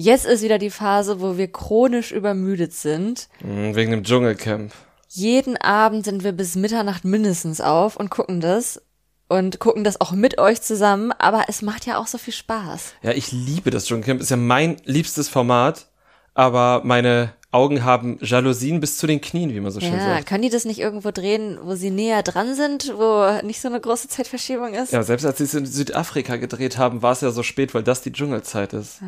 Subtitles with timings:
[0.00, 3.28] Jetzt ist wieder die Phase, wo wir chronisch übermüdet sind.
[3.42, 4.72] Mhm, wegen dem Dschungelcamp.
[5.08, 8.80] Jeden Abend sind wir bis Mitternacht mindestens auf und gucken das
[9.28, 12.92] und gucken das auch mit euch zusammen, aber es macht ja auch so viel Spaß.
[13.02, 15.88] Ja, ich liebe das Dschungelcamp, ist ja mein liebstes Format,
[16.32, 20.26] aber meine Augen haben Jalousien bis zu den Knien, wie man so schön Ja, sagt.
[20.26, 23.80] können die das nicht irgendwo drehen, wo sie näher dran sind, wo nicht so eine
[23.80, 24.92] große Zeitverschiebung ist?
[24.92, 27.82] Ja, selbst als sie es in Südafrika gedreht haben, war es ja so spät, weil
[27.82, 29.00] das die Dschungelzeit ist.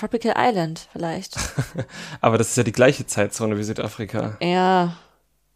[0.00, 1.36] Tropical Island vielleicht.
[2.22, 4.38] Aber das ist ja die gleiche Zeitzone wie Südafrika.
[4.40, 4.96] ja,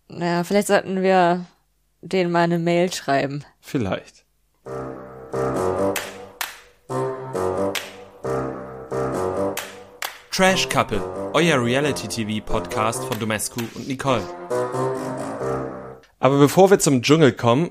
[0.08, 1.46] naja, vielleicht sollten wir
[2.02, 3.42] denen mal eine Mail schreiben.
[3.62, 4.26] Vielleicht.
[10.30, 11.00] Trash Couple,
[11.32, 14.24] euer Reality-TV-Podcast von Domescu und Nicole.
[16.18, 17.70] Aber bevor wir zum Dschungel kommen,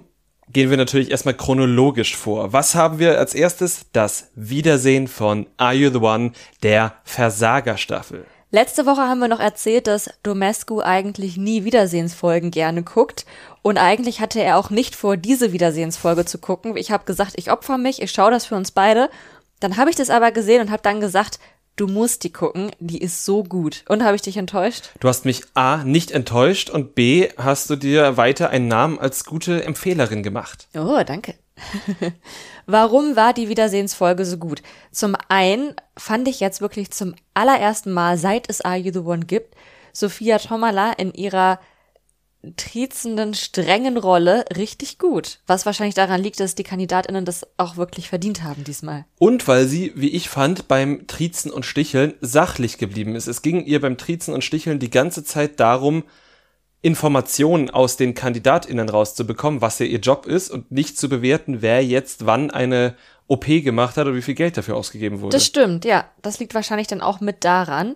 [0.51, 2.53] gehen wir natürlich erstmal chronologisch vor.
[2.53, 3.85] Was haben wir als erstes?
[3.93, 8.25] Das Wiedersehen von Are You the One, der Versagerstaffel.
[8.51, 13.25] Letzte Woche haben wir noch erzählt, dass Domescu eigentlich nie Wiedersehensfolgen gerne guckt.
[13.63, 16.77] Und eigentlich hatte er auch nicht vor, diese Wiedersehensfolge zu gucken.
[16.77, 19.09] Ich habe gesagt, ich opfer mich, ich schaue das für uns beide.
[19.59, 21.39] Dann habe ich das aber gesehen und habe dann gesagt,
[21.75, 23.83] du musst die gucken, die ist so gut.
[23.87, 24.91] Und habe ich dich enttäuscht?
[24.99, 29.25] Du hast mich A nicht enttäuscht und B hast du dir weiter einen Namen als
[29.25, 30.67] gute Empfehlerin gemacht.
[30.75, 31.35] Oh, danke.
[32.65, 34.61] Warum war die Wiedersehensfolge so gut?
[34.91, 39.25] Zum einen fand ich jetzt wirklich zum allerersten Mal, seit es Are You the One
[39.25, 39.55] gibt,
[39.91, 41.59] Sophia Tomala in ihrer
[42.57, 45.39] trizenden, strengen Rolle richtig gut.
[45.47, 49.05] Was wahrscheinlich daran liegt, dass die KandidatInnen das auch wirklich verdient haben diesmal.
[49.17, 53.27] Und weil sie, wie ich fand, beim Trizen und Sticheln sachlich geblieben ist.
[53.27, 56.03] Es ging ihr beim Trizen und Sticheln die ganze Zeit darum,
[56.81, 61.83] Informationen aus den KandidatInnen rauszubekommen, was ja ihr Job ist und nicht zu bewerten, wer
[61.83, 62.95] jetzt wann eine
[63.27, 65.37] OP gemacht hat oder wie viel Geld dafür ausgegeben wurde.
[65.37, 66.05] Das stimmt, ja.
[66.21, 67.95] Das liegt wahrscheinlich dann auch mit daran.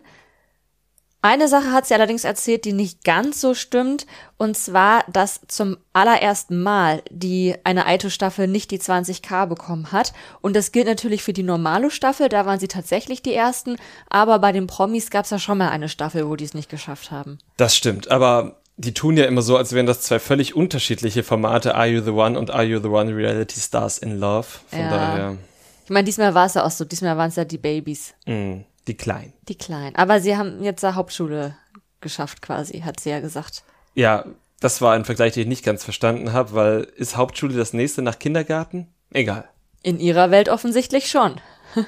[1.21, 4.05] Eine Sache hat sie allerdings erzählt, die nicht ganz so stimmt,
[4.37, 10.13] und zwar, dass zum allerersten Mal die eine Aito-Staffel nicht die 20k bekommen hat.
[10.41, 13.77] Und das gilt natürlich für die normale Staffel, da waren sie tatsächlich die ersten,
[14.09, 16.69] aber bei den Promis gab es ja schon mal eine Staffel, wo die es nicht
[16.69, 17.39] geschafft haben.
[17.57, 21.73] Das stimmt, aber die tun ja immer so, als wären das zwei völlig unterschiedliche Formate,
[21.73, 24.47] Are You the One und Are You the One Reality Stars in Love.
[24.69, 24.89] Von Ja.
[24.91, 25.37] daher,
[25.85, 28.59] Ich meine, diesmal war es ja auch so, diesmal waren es ja die Babys, mh,
[28.87, 29.33] die Kleinen.
[29.47, 29.95] die Kleinen.
[29.95, 31.55] Aber sie haben jetzt der Hauptschule
[32.01, 33.63] geschafft quasi, hat sie ja gesagt.
[33.93, 34.25] Ja,
[34.59, 38.01] das war ein Vergleich, den ich nicht ganz verstanden habe, weil ist Hauptschule das nächste
[38.01, 38.87] nach Kindergarten?
[39.11, 39.47] Egal.
[39.83, 41.39] In ihrer Welt offensichtlich schon.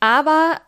[0.00, 0.60] Aber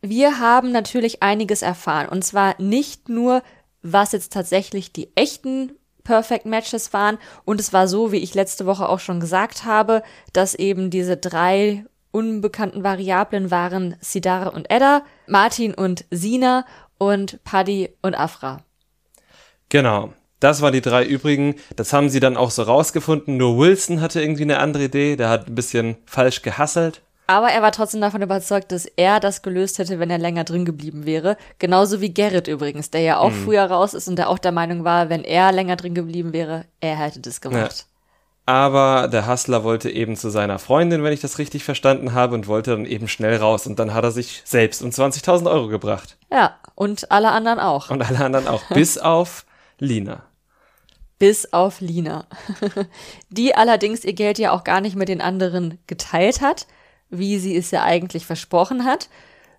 [0.00, 2.08] wir haben natürlich einiges erfahren.
[2.08, 3.42] Und zwar nicht nur,
[3.82, 5.72] was jetzt tatsächlich die echten
[6.04, 7.18] Perfect Matches waren.
[7.44, 10.02] Und es war so, wie ich letzte Woche auch schon gesagt habe,
[10.32, 16.64] dass eben diese drei unbekannten Variablen waren Sidara und Edda, Martin und Sina
[16.98, 18.60] und Paddy und Afra.
[19.68, 20.12] Genau.
[20.38, 21.54] Das waren die drei übrigen.
[21.76, 23.36] Das haben sie dann auch so rausgefunden.
[23.36, 25.16] Nur Wilson hatte irgendwie eine andere Idee.
[25.16, 27.00] Der hat ein bisschen falsch gehasselt.
[27.28, 30.64] Aber er war trotzdem davon überzeugt, dass er das gelöst hätte, wenn er länger drin
[30.64, 31.36] geblieben wäre.
[31.58, 34.84] Genauso wie Gerrit übrigens, der ja auch früher raus ist und der auch der Meinung
[34.84, 37.86] war, wenn er länger drin geblieben wäre, er hätte das gemacht.
[38.44, 42.48] Aber der Hustler wollte eben zu seiner Freundin, wenn ich das richtig verstanden habe, und
[42.48, 43.66] wollte dann eben schnell raus.
[43.66, 46.16] Und dann hat er sich selbst um 20.000 Euro gebracht.
[46.30, 47.90] Ja, und alle anderen auch.
[47.90, 48.62] Und alle anderen auch.
[48.74, 49.44] bis auf
[49.78, 50.22] Lina.
[51.20, 52.26] Bis auf Lina.
[53.30, 56.66] Die allerdings ihr Geld ja auch gar nicht mit den anderen geteilt hat,
[57.10, 59.08] wie sie es ja eigentlich versprochen hat,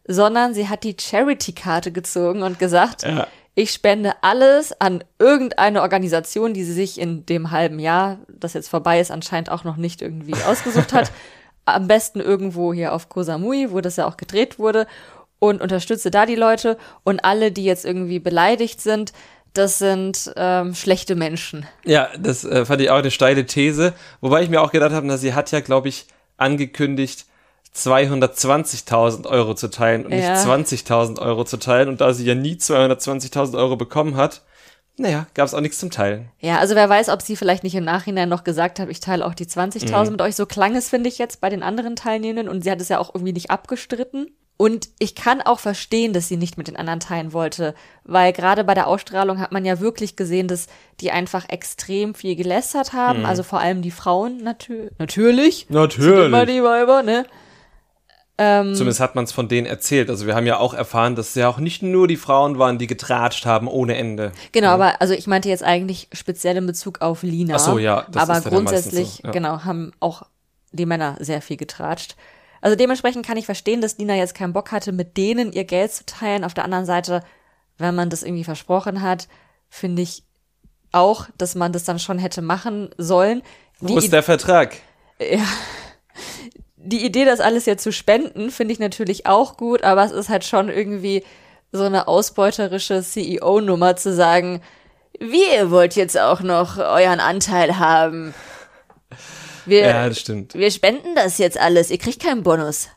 [0.06, 3.28] sondern sie hat die Charity-Karte gezogen und gesagt, Ja.
[3.56, 8.70] Ich spende alles an irgendeine Organisation, die sie sich in dem halben Jahr, das jetzt
[8.70, 11.12] vorbei ist, anscheinend auch noch nicht irgendwie ausgesucht hat.
[11.66, 14.86] Am besten irgendwo hier auf Koh Samui, wo das ja auch gedreht wurde
[15.40, 19.14] und unterstütze da die Leute und alle, die jetzt irgendwie beleidigt sind,
[19.54, 21.66] das sind ähm, schlechte Menschen.
[21.86, 23.94] Ja, das äh, fand ich auch eine steile These.
[24.20, 27.26] Wobei ich mir auch gedacht habe, na, sie hat ja, glaube ich, angekündigt,
[27.76, 30.32] 220.000 Euro zu teilen und Ja.
[30.32, 31.90] nicht 20.000 Euro zu teilen.
[31.90, 34.42] Und da sie ja nie 220.000 Euro bekommen hat,
[34.98, 36.30] naja, gab es auch nichts zum Teilen.
[36.40, 39.26] Ja, also wer weiß, ob sie vielleicht nicht im Nachhinein noch gesagt hat, ich teile
[39.26, 40.36] auch die 20.000 mit euch.
[40.36, 43.00] So klang es, finde ich, jetzt bei den anderen Teilnehmenden und sie hat es ja
[43.00, 44.28] auch irgendwie nicht abgestritten.
[44.56, 47.74] Und ich kann auch verstehen, dass sie nicht mit den anderen teilen wollte,
[48.04, 50.68] weil gerade bei der Ausstrahlung hat man ja wirklich gesehen, dass
[51.02, 55.66] die einfach extrem viel gelästert haben, also vor allem die Frauen natür natürlich.
[55.70, 56.26] Natürlich.
[56.28, 57.26] Immer die Weiber, ne?
[58.38, 60.10] Ähm, Zumindest hat man es von denen erzählt.
[60.10, 62.80] Also wir haben ja auch erfahren, dass es ja auch nicht nur die Frauen waren,
[62.80, 64.32] die getratscht haben ohne Ende.
[64.52, 67.56] Genau, aber also ich meinte jetzt eigentlich speziell in Bezug auf Lina.
[67.56, 69.32] Ach so, ja, das aber ist ja grundsätzlich, so, ja.
[69.32, 70.24] genau, haben auch
[70.72, 72.16] die Männer sehr viel getratscht.
[72.60, 75.92] Also dementsprechend kann ich verstehen, dass Dina jetzt keinen Bock hatte, mit denen ihr Geld
[75.92, 76.44] zu teilen.
[76.44, 77.22] Auf der anderen Seite,
[77.78, 79.28] wenn man das irgendwie versprochen hat,
[79.70, 80.24] finde ich
[80.92, 83.44] auch, dass man das dann schon hätte machen sollen.
[83.80, 84.78] Wo ist der Vertrag?
[85.20, 85.44] Ja.
[86.86, 90.30] Die Idee, das alles ja zu spenden, finde ich natürlich auch gut, aber es ist
[90.30, 91.24] halt schon irgendwie
[91.72, 94.62] so eine ausbeuterische CEO-Nummer zu sagen,
[95.20, 98.34] wir wollt jetzt auch noch euren Anteil haben.
[99.66, 100.56] Wir, ja, das stimmt.
[100.56, 101.90] Wir spenden das jetzt alles.
[101.90, 102.90] Ihr kriegt keinen Bonus.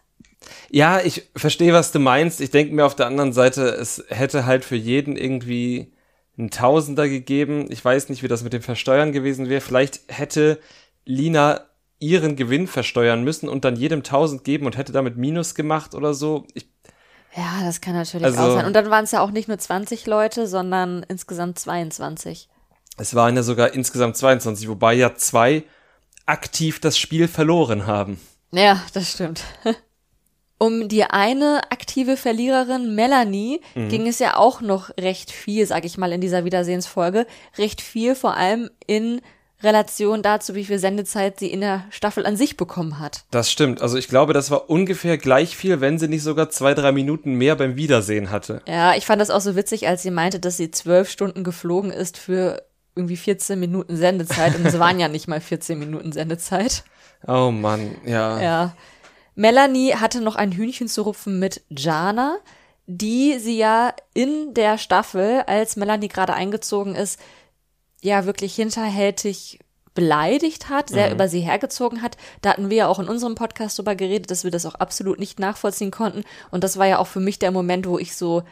[0.71, 2.41] Ja, ich verstehe, was du meinst.
[2.41, 5.93] Ich denke mir auf der anderen Seite, es hätte halt für jeden irgendwie
[6.37, 7.67] einen Tausender gegeben.
[7.71, 9.61] Ich weiß nicht, wie das mit dem Versteuern gewesen wäre.
[9.61, 10.59] Vielleicht hätte
[11.05, 11.67] Lina
[11.99, 16.13] ihren Gewinn versteuern müssen und dann jedem tausend geben und hätte damit Minus gemacht oder
[16.15, 16.47] so.
[16.55, 16.69] Ich,
[17.35, 18.67] ja, das kann natürlich Also- auch sein.
[18.67, 22.49] Und dann waren es ja auch nicht nur 20 Leute, sondern insgesamt 22.
[22.99, 25.65] es waren ja sogar insgesamt 22, wobei ja zwei
[26.27, 28.19] aktiv das Spiel verloren haben.
[28.53, 29.43] Ja, das stimmt.
[30.59, 35.99] Um die eine aktive Verliererin, Melanie, ging es ja auch noch recht viel, sag ich
[35.99, 37.27] mal, in dieser Wiedersehensfolge.
[37.59, 39.21] Recht viel, vor allem in
[39.63, 43.25] Relation dazu, wie viel Sendezeit sie in der Staffel an sich bekommen hat.
[43.31, 43.81] Das stimmt.
[43.81, 47.35] Also ich glaube, das war ungefähr gleich viel, wenn sie nicht sogar zwei, drei Minuten
[47.35, 48.63] mehr beim Wiedersehen hatte.
[48.67, 51.91] Ja, ich fand das auch so witzig, als sie meinte, dass sie zwölf Stunden geflogen
[51.91, 52.63] ist für
[52.95, 54.57] irgendwie 14 Minuten Sendezeit.
[54.57, 56.85] Und es waren ja nicht mal 14 Minuten Sendezeit.
[57.27, 58.41] Oh Mann, ja.
[58.41, 58.77] Ja.
[59.35, 62.39] Melanie hatte noch ein Hühnchen zu rupfen mit Jana,
[62.87, 67.21] die sie ja in der Staffel, als Melanie gerade eingezogen ist,
[68.03, 69.61] ja wirklich hinterhältig
[69.95, 72.17] beleidigt hat, sehr über sie hergezogen hat.
[72.43, 75.19] Da hatten wir ja auch in unserem Podcast drüber geredet, dass wir das auch absolut
[75.19, 76.23] nicht nachvollziehen konnten.
[76.51, 78.43] Und das war ja auch für mich der Moment, wo ich so,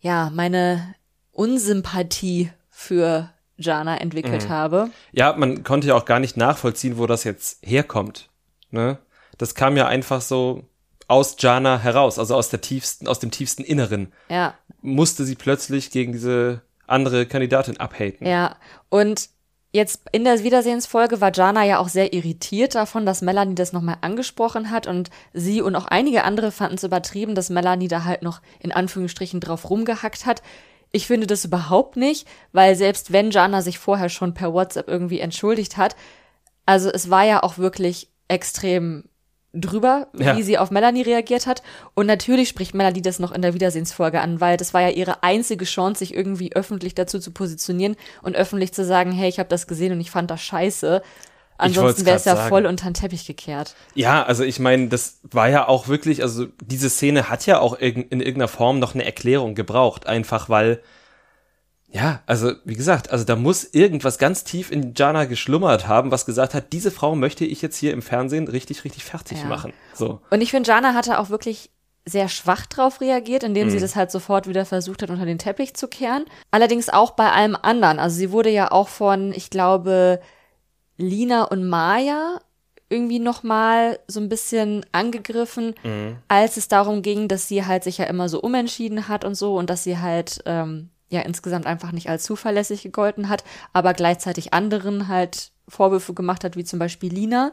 [0.00, 0.94] ja, meine
[1.32, 4.90] Unsympathie für Jana entwickelt habe.
[5.10, 8.30] Ja, man konnte ja auch gar nicht nachvollziehen, wo das jetzt herkommt.
[8.70, 8.98] Ne?
[9.38, 10.64] Das kam ja einfach so
[11.08, 14.12] aus Jana heraus, also aus der tiefsten, aus dem tiefsten Inneren.
[14.28, 14.54] Ja.
[14.80, 16.62] Musste sie plötzlich gegen diese
[16.92, 18.26] andere Kandidatin abhaten.
[18.26, 18.56] Ja,
[18.88, 19.28] und
[19.72, 23.96] jetzt in der Wiedersehensfolge war Jana ja auch sehr irritiert davon, dass Melanie das nochmal
[24.02, 28.22] angesprochen hat und sie und auch einige andere fanden es übertrieben, dass Melanie da halt
[28.22, 30.42] noch in Anführungsstrichen drauf rumgehackt hat.
[30.92, 35.20] Ich finde das überhaupt nicht, weil selbst wenn Jana sich vorher schon per WhatsApp irgendwie
[35.20, 35.96] entschuldigt hat,
[36.66, 39.04] also es war ja auch wirklich extrem
[39.54, 40.36] drüber, Ja.
[40.36, 41.62] wie sie auf Melanie reagiert hat.
[41.94, 45.22] Und natürlich spricht Melanie das noch in der Wiedersehensfolge an, weil das war ja ihre
[45.22, 49.48] einzige Chance, sich irgendwie öffentlich dazu zu positionieren und öffentlich zu sagen, hey, ich habe
[49.48, 51.02] das gesehen und ich fand das scheiße.
[51.58, 52.48] Ansonsten wäre es ja sagen.
[52.48, 53.74] voll unter den Teppich gekehrt.
[53.94, 57.74] Ja, also ich meine, das war ja auch wirklich, also diese Szene hat ja auch
[57.74, 60.80] in irgendeiner Form noch eine Erklärung gebraucht, einfach weil,
[61.92, 66.24] ja, also wie gesagt, also da muss irgendwas ganz tief in Jana geschlummert haben, was
[66.26, 69.46] gesagt hat, diese Frau möchte ich jetzt hier im Fernsehen richtig, richtig fertig Ja.
[69.46, 69.72] machen.
[69.92, 70.20] So.
[70.30, 71.70] Und ich finde, Jana hatte auch wirklich
[72.04, 75.74] sehr schwach drauf reagiert, indem sie das halt sofort wieder versucht hat, unter den Teppich
[75.74, 76.24] zu kehren.
[76.50, 78.00] Allerdings auch bei allem anderen.
[78.00, 80.20] Also sie wurde ja auch von, ich glaube,
[80.96, 82.40] Lina und Maya
[82.88, 85.74] irgendwie nochmal so ein bisschen angegriffen,
[86.28, 89.56] als es darum ging, dass sie halt sich ja immer so umentschieden hat und so
[89.56, 94.52] und dass sie halt ähm, ja insgesamt einfach nicht als zuverlässig gegolten hat, aber gleichzeitig
[94.52, 97.52] anderen halt Vorwürfe gemacht hat, wie zum Beispiel Lina.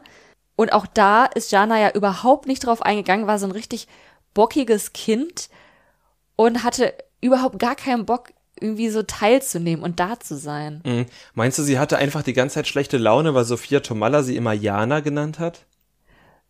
[0.56, 3.88] Und auch da ist Jana ja überhaupt nicht drauf eingegangen, war so ein richtig
[4.34, 5.48] bockiges Kind
[6.36, 10.82] und hatte überhaupt gar keinen Bock, irgendwie so teilzunehmen und da zu sein.
[10.84, 11.06] Mhm.
[11.34, 14.52] Meinst du, sie hatte einfach die ganze Zeit schlechte Laune, weil Sophia Tomalla sie immer
[14.52, 15.66] Jana genannt hat?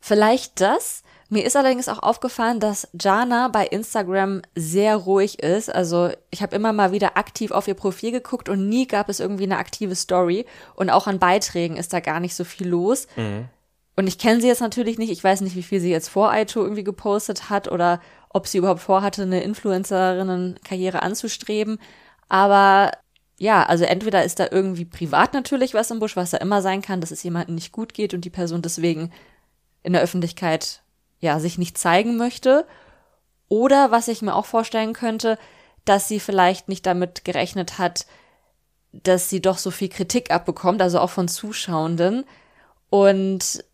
[0.01, 1.03] Vielleicht das.
[1.33, 5.73] Mir ist allerdings auch aufgefallen, dass Jana bei Instagram sehr ruhig ist.
[5.73, 9.21] Also ich habe immer mal wieder aktiv auf ihr Profil geguckt und nie gab es
[9.21, 10.45] irgendwie eine aktive Story.
[10.75, 13.07] Und auch an Beiträgen ist da gar nicht so viel los.
[13.95, 15.13] Und ich kenne sie jetzt natürlich nicht.
[15.13, 18.59] Ich weiß nicht, wie viel sie jetzt vor Aito irgendwie gepostet hat oder ob sie
[18.59, 21.79] überhaupt vorhatte, eine Influencerinnen-Karriere anzustreben.
[22.29, 22.91] Aber
[23.39, 26.83] ja, also entweder ist da irgendwie privat natürlich was im Busch, was da immer sein
[26.83, 29.13] kann, dass es jemandem nicht gut geht und die Person deswegen
[29.85, 30.83] in der Öffentlichkeit
[31.21, 32.67] ja sich nicht zeigen möchte.
[33.49, 35.39] Oder was ich mir auch vorstellen könnte,
[35.85, 38.07] dass sie vielleicht nicht damit gerechnet hat,
[38.93, 42.25] dass sie doch so viel Kritik abbekommt, also auch von Zuschauenden.
[42.91, 43.65] Und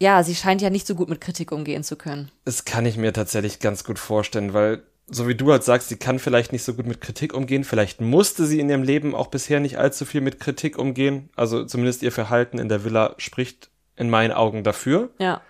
[0.00, 2.30] ja, sie scheint ja nicht so gut mit Kritik umgehen zu können.
[2.44, 5.96] Das kann ich mir tatsächlich ganz gut vorstellen, weil, so wie du halt sagst, sie
[5.96, 7.64] kann vielleicht nicht so gut mit Kritik umgehen.
[7.64, 11.28] Vielleicht musste sie in ihrem Leben auch bisher nicht allzu viel mit Kritik umgehen.
[11.36, 15.10] Also zumindest ihr Verhalten in der Villa spricht in meinen Augen dafür.
[15.18, 15.42] Ja.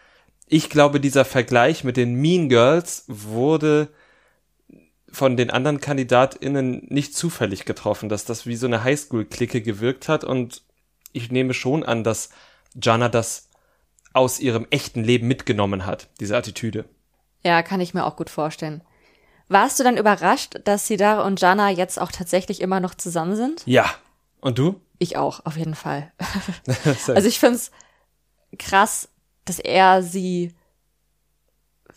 [0.52, 3.88] Ich glaube, dieser Vergleich mit den Mean Girls wurde
[5.12, 10.24] von den anderen KandidatInnen nicht zufällig getroffen, dass das wie so eine Highschool-Clique gewirkt hat
[10.24, 10.62] und
[11.12, 12.30] ich nehme schon an, dass
[12.74, 13.48] Jana das
[14.12, 16.84] aus ihrem echten Leben mitgenommen hat, diese Attitüde.
[17.44, 18.82] Ja, kann ich mir auch gut vorstellen.
[19.48, 23.62] Warst du dann überrascht, dass Sidar und Jana jetzt auch tatsächlich immer noch zusammen sind?
[23.66, 23.86] Ja.
[24.40, 24.80] Und du?
[24.98, 26.12] Ich auch, auf jeden Fall.
[27.06, 27.70] also ich find's
[28.58, 29.08] krass,
[29.50, 30.52] dass er sie,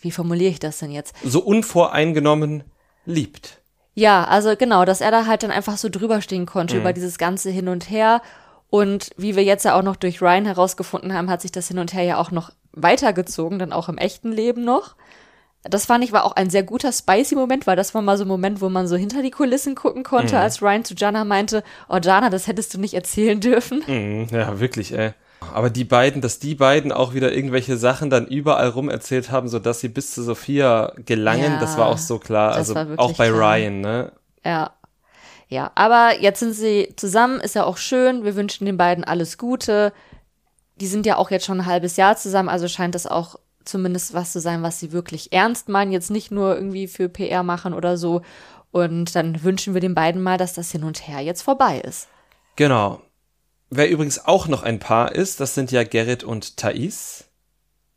[0.00, 1.14] wie formuliere ich das denn jetzt?
[1.22, 2.64] So unvoreingenommen
[3.06, 3.60] liebt.
[3.94, 6.80] Ja, also genau, dass er da halt dann einfach so drüber stehen konnte mhm.
[6.80, 8.22] über dieses ganze Hin und Her.
[8.70, 11.78] Und wie wir jetzt ja auch noch durch Ryan herausgefunden haben, hat sich das Hin
[11.78, 14.96] und Her ja auch noch weitergezogen, dann auch im echten Leben noch.
[15.62, 18.24] Das fand ich war auch ein sehr guter spicy Moment, weil das war mal so
[18.24, 20.40] ein Moment, wo man so hinter die Kulissen gucken konnte, mhm.
[20.40, 23.84] als Ryan zu Jana meinte, oh Jana, das hättest du nicht erzählen dürfen.
[23.86, 25.12] Mhm, ja, wirklich, ey.
[25.52, 29.48] Aber die beiden, dass die beiden auch wieder irgendwelche Sachen dann überall rum erzählt haben,
[29.48, 32.52] so dass sie bis zu Sophia gelangen, ja, das war auch so klar.
[32.52, 33.56] Also auch bei klar.
[33.56, 34.12] Ryan, ne?
[34.44, 34.72] Ja.
[35.48, 38.24] Ja, aber jetzt sind sie zusammen, ist ja auch schön.
[38.24, 39.92] Wir wünschen den beiden alles Gute.
[40.76, 44.14] Die sind ja auch jetzt schon ein halbes Jahr zusammen, also scheint das auch zumindest
[44.14, 47.74] was zu sein, was sie wirklich ernst meinen, jetzt nicht nur irgendwie für PR machen
[47.74, 48.22] oder so.
[48.70, 52.08] Und dann wünschen wir den beiden mal, dass das hin und her jetzt vorbei ist.
[52.56, 53.00] Genau.
[53.76, 57.24] Wer übrigens auch noch ein Paar ist, das sind ja Gerrit und Thais.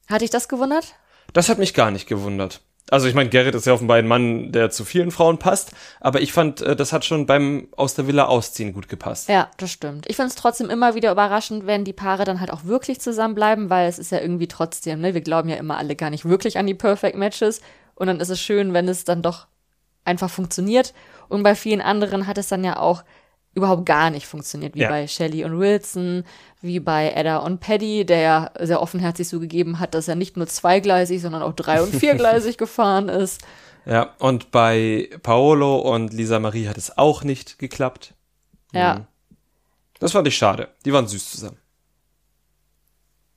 [0.10, 0.96] Hat dich das gewundert?
[1.34, 2.62] Das hat mich gar nicht gewundert.
[2.90, 6.20] Also ich meine, Gerrit ist ja offenbar ein Mann, der zu vielen Frauen passt, aber
[6.22, 9.30] ich fand, äh, das hat schon beim aus der Villa ausziehen gut gepasst.
[9.30, 10.10] Ja, das stimmt.
[10.10, 13.70] Ich finde es trotzdem immer wieder überraschend, wenn die Paare dann halt auch wirklich zusammenbleiben,
[13.70, 16.58] weil es ist ja irgendwie trotzdem, ne, wir glauben ja immer alle gar nicht wirklich
[16.58, 17.62] an die Perfect Matches
[17.94, 19.46] und dann ist es schön, wenn es dann doch
[20.06, 20.96] einfach funktioniert
[21.30, 23.04] und bei vielen anderen hat es dann ja auch
[23.58, 24.90] überhaupt gar nicht funktioniert, wie ja.
[24.90, 26.24] bei Shelley und Wilson,
[26.62, 30.48] wie bei Edda und Paddy, der ja sehr offenherzig zugegeben hat, dass er nicht nur
[30.48, 33.42] zweigleisig, sondern auch drei- und viergleisig gefahren ist.
[33.86, 38.14] Ja, und bei Paolo und Lisa Marie hat es auch nicht geklappt.
[38.74, 38.96] Ja.
[38.96, 39.08] Mhm.
[40.00, 40.70] Das fand ich schade.
[40.86, 41.58] Die waren süß zusammen.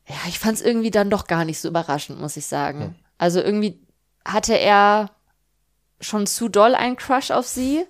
[0.07, 2.81] Ja, ich fand es irgendwie dann doch gar nicht so überraschend, muss ich sagen.
[2.81, 2.95] Hm.
[3.17, 3.81] Also irgendwie
[4.25, 5.11] hatte er
[6.00, 7.87] schon zu doll einen Crush auf sie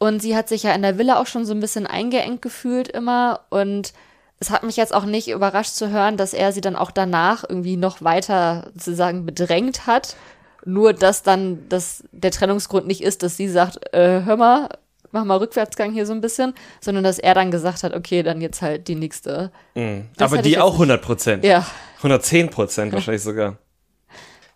[0.00, 2.88] und sie hat sich ja in der Villa auch schon so ein bisschen eingeengt gefühlt
[2.88, 3.40] immer.
[3.50, 3.92] Und
[4.38, 7.44] es hat mich jetzt auch nicht überrascht zu hören, dass er sie dann auch danach
[7.46, 10.16] irgendwie noch weiter sozusagen bedrängt hat.
[10.64, 14.70] Nur, dass dann das, der Trennungsgrund nicht ist, dass sie sagt, äh, hör mal,
[15.12, 18.40] mach mal Rückwärtsgang hier so ein bisschen, sondern dass er dann gesagt hat, okay, dann
[18.40, 19.52] jetzt halt die nächste.
[19.74, 20.06] Mhm.
[20.18, 21.44] Aber die auch 100 Prozent.
[21.44, 21.66] Ja.
[21.98, 23.58] 110 Prozent wahrscheinlich sogar.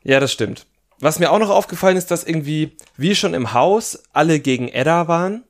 [0.03, 0.65] Ja, das stimmt.
[1.01, 5.09] Was mir auch noch aufgefallen ist, dass irgendwie, wie schon im Haus, alle gegen Edda
[5.09, 5.45] waren.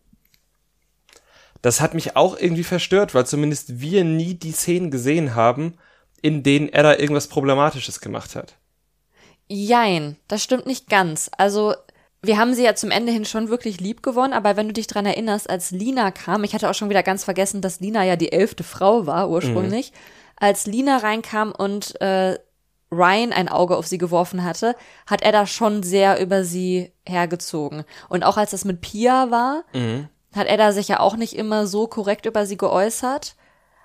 [1.62, 5.74] Das hat mich auch irgendwie verstört, weil zumindest wir nie die Szenen gesehen haben,
[6.22, 8.54] in denen Edda irgendwas Problematisches gemacht hat.
[9.48, 11.30] Jein, das stimmt nicht ganz.
[11.36, 11.74] Also,
[12.22, 14.86] wir haben sie ja zum Ende hin schon wirklich lieb gewonnen, aber wenn du dich
[14.86, 18.16] dran erinnerst, als Lina kam, ich hatte auch schon wieder ganz vergessen, dass Lina ja
[18.16, 19.96] die elfte Frau war ursprünglich, mhm.
[20.36, 22.38] als Lina reinkam und äh,
[22.94, 27.84] Ryan ein Auge auf sie geworfen hatte, hat er da schon sehr über sie hergezogen.
[28.08, 30.08] Und auch als das mit Pia war, mhm.
[30.34, 33.36] hat er da sich ja auch nicht immer so korrekt über sie geäußert.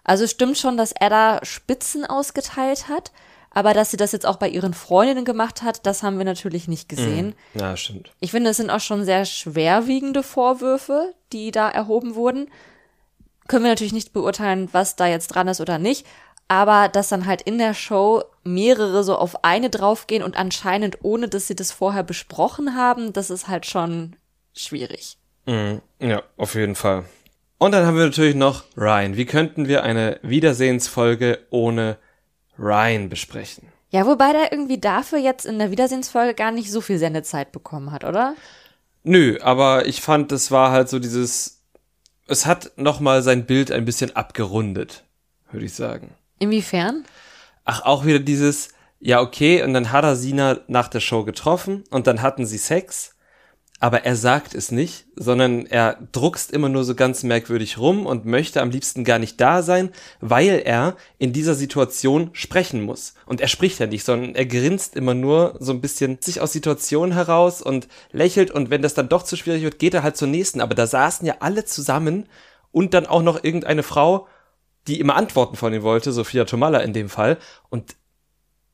[0.04, 3.12] Also stimmt schon, dass er da Spitzen ausgeteilt hat,
[3.52, 6.68] aber dass sie das jetzt auch bei ihren Freundinnen gemacht hat, das haben wir natürlich
[6.68, 7.36] nicht gesehen.
[7.54, 7.60] Mhm.
[7.60, 8.12] Ja, stimmt.
[8.20, 12.50] Ich finde, es sind auch schon sehr schwerwiegende Vorwürfe, die da erhoben wurden.
[13.48, 16.06] Können wir natürlich nicht beurteilen, was da jetzt dran ist oder nicht,
[16.50, 21.30] aber dass dann halt in der Show mehrere so auf eine draufgehen und anscheinend ohne,
[21.30, 24.18] dass sie das vorher besprochen haben, das ist halt schon
[24.54, 25.18] schwierig.
[25.46, 25.82] Mhm.
[26.00, 27.06] Ja, auf jeden Fall.
[27.60, 29.16] Und dann haben wir natürlich noch Ryan.
[29.16, 31.98] Wie könnten wir eine Wiedersehensfolge ohne
[32.58, 33.68] Ryan besprechen?
[33.92, 37.92] Ja, wobei der irgendwie dafür jetzt in der Wiedersehensfolge gar nicht so viel Sendezeit bekommen
[37.92, 38.36] hat, oder?
[39.04, 41.64] Nö, aber ich fand, es war halt so dieses,
[42.28, 45.04] es hat nochmal sein Bild ein bisschen abgerundet,
[45.52, 46.16] würde ich sagen.
[46.40, 47.06] Inwiefern?
[47.66, 48.70] Ach, auch wieder dieses,
[49.00, 52.58] ja, okay, und dann hat er Sina nach der Show getroffen und dann hatten sie
[52.58, 53.16] Sex,
[53.82, 58.26] aber er sagt es nicht, sondern er druckst immer nur so ganz merkwürdig rum und
[58.26, 63.14] möchte am liebsten gar nicht da sein, weil er in dieser Situation sprechen muss.
[63.26, 66.52] Und er spricht ja nicht, sondern er grinst immer nur so ein bisschen sich aus
[66.52, 70.18] Situationen heraus und lächelt und wenn das dann doch zu schwierig wird, geht er halt
[70.18, 70.60] zur nächsten.
[70.60, 72.28] Aber da saßen ja alle zusammen
[72.74, 74.28] und dann auch noch irgendeine Frau
[74.90, 77.38] die immer Antworten von ihm wollte, Sophia Tomalla in dem Fall.
[77.70, 77.96] Und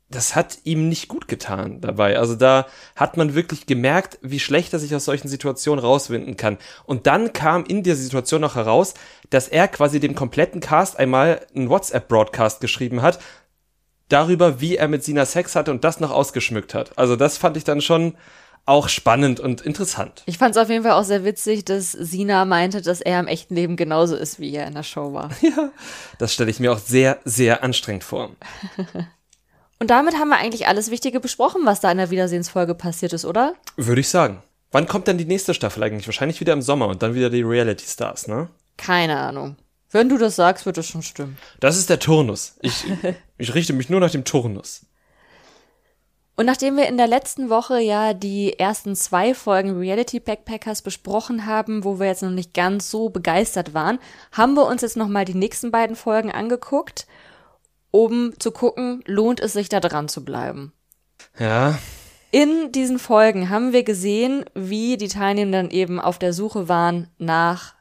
[0.09, 2.17] das hat ihm nicht gut getan dabei.
[2.17, 6.57] Also da hat man wirklich gemerkt, wie schlecht er sich aus solchen Situationen rauswinden kann.
[6.85, 8.93] Und dann kam in der Situation noch heraus,
[9.29, 13.19] dass er quasi dem kompletten Cast einmal einen WhatsApp-Broadcast geschrieben hat,
[14.07, 16.97] darüber, wie er mit Sina Sex hatte und das noch ausgeschmückt hat.
[16.97, 18.13] Also das fand ich dann schon
[18.65, 20.23] auch spannend und interessant.
[20.25, 23.27] Ich fand es auf jeden Fall auch sehr witzig, dass Sina meinte, dass er im
[23.27, 25.29] echten Leben genauso ist, wie er in der Show war.
[25.41, 25.69] Ja,
[26.17, 28.31] das stelle ich mir auch sehr, sehr anstrengend vor.
[29.79, 33.25] Und damit haben wir eigentlich alles Wichtige besprochen, was da in der Wiedersehensfolge passiert ist,
[33.25, 33.53] oder?
[33.75, 34.41] Würde ich sagen.
[34.71, 36.07] Wann kommt denn die nächste Staffel eigentlich?
[36.07, 38.49] Wahrscheinlich wieder im Sommer und dann wieder die Reality Stars, ne?
[38.77, 39.57] Keine Ahnung.
[39.91, 41.37] Wenn du das sagst, wird das schon stimmen.
[41.59, 42.55] Das ist der Turnus.
[42.61, 42.83] Ich,
[43.37, 44.85] ich richte mich nur nach dem Turnus.
[46.37, 51.45] Und nachdem wir in der letzten Woche ja die ersten zwei Folgen Reality Backpackers besprochen
[51.45, 53.99] haben, wo wir jetzt noch nicht ganz so begeistert waren,
[54.33, 57.07] haben wir uns jetzt nochmal die nächsten beiden Folgen angeguckt,
[57.91, 60.73] um zu gucken, lohnt es sich da dran zu bleiben.
[61.39, 61.79] Ja,
[62.31, 67.74] In diesen Folgen haben wir gesehen, wie die Teilnehmenden eben auf der Suche waren nach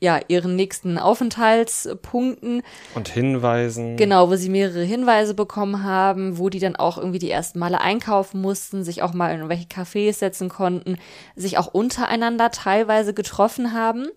[0.00, 2.62] ja, ihren nächsten Aufenthaltspunkten,
[2.94, 3.96] und Hinweisen.
[3.96, 7.80] Genau, wo sie mehrere Hinweise bekommen haben, wo die dann auch irgendwie die ersten Male
[7.80, 10.96] einkaufen mussten, sich auch mal in irgendwelche Cafés setzen konnten,
[11.36, 14.08] sich auch untereinander teilweise getroffen haben.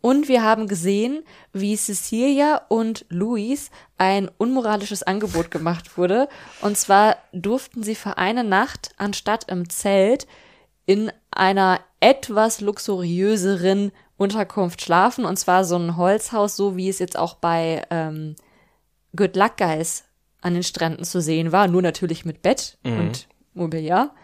[0.00, 6.28] Und wir haben gesehen, wie Cecilia und Luis ein unmoralisches Angebot gemacht wurde.
[6.60, 10.26] Und zwar durften sie für eine Nacht anstatt im Zelt
[10.86, 13.92] in einer etwas luxuriöseren
[14.22, 15.24] Unterkunft schlafen.
[15.24, 18.36] Und zwar so ein Holzhaus, so wie es jetzt auch bei ähm,
[19.16, 20.04] Good Luck Guys
[20.40, 21.68] an den Stränden zu sehen war.
[21.68, 24.14] Nur natürlich mit Bett und Mobiliar.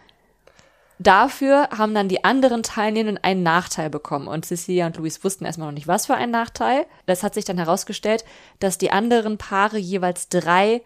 [1.01, 4.27] Dafür haben dann die anderen Teilnehmenden einen Nachteil bekommen.
[4.27, 6.85] Und Cecilia und Luis wussten erstmal noch nicht, was für ein Nachteil.
[7.05, 8.25] Das hat sich dann herausgestellt,
[8.59, 10.81] dass die anderen Paare jeweils drei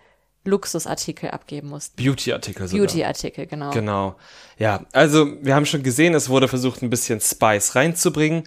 [0.46, 1.96] Luxusartikel abgeben mussten.
[1.96, 2.86] Beauty-Artikel sogar.
[2.86, 3.72] Beauty-Artikel, genau.
[3.72, 4.16] Genau.
[4.60, 8.44] Ja, also wir haben schon gesehen, es wurde versucht, ein bisschen Spice reinzubringen.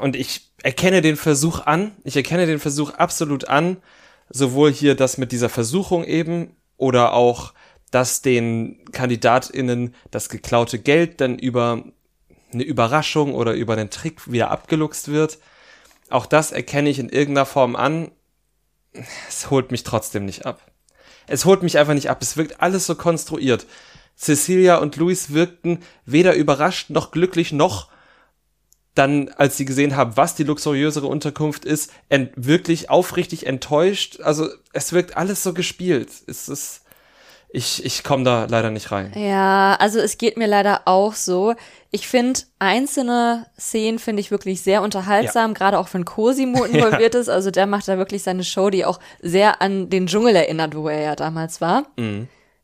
[0.00, 1.92] Und ich erkenne den Versuch an.
[2.04, 3.78] Ich erkenne den Versuch absolut an.
[4.30, 7.54] Sowohl hier das mit dieser Versuchung eben oder auch,
[7.90, 11.82] dass den KandidatInnen das geklaute Geld dann über
[12.52, 15.38] eine Überraschung oder über einen Trick wieder abgeluchst wird.
[16.10, 18.10] Auch das erkenne ich in irgendeiner Form an.
[19.28, 20.70] Es holt mich trotzdem nicht ab.
[21.26, 22.18] Es holt mich einfach nicht ab.
[22.22, 23.66] Es wirkt alles so konstruiert.
[24.16, 27.88] Cecilia und Luis wirkten weder überrascht noch glücklich noch
[28.98, 31.92] dann, als sie gesehen haben, was die luxuriösere Unterkunft ist,
[32.34, 34.20] wirklich aufrichtig enttäuscht.
[34.20, 36.08] Also es wirkt alles so gespielt.
[36.26, 36.82] Es ist,
[37.50, 39.12] ich, ich komme da leider nicht rein.
[39.14, 41.54] Ja, also es geht mir leider auch so.
[41.92, 47.28] Ich finde einzelne Szenen finde ich wirklich sehr unterhaltsam, gerade auch wenn Cosimo involviert ist.
[47.28, 50.88] Also der macht da wirklich seine Show, die auch sehr an den Dschungel erinnert, wo
[50.88, 51.84] er ja damals war.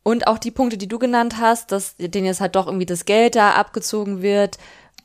[0.02, 3.06] Und auch die Punkte, die du genannt hast, dass denen jetzt halt doch irgendwie das
[3.06, 4.58] Geld da abgezogen wird.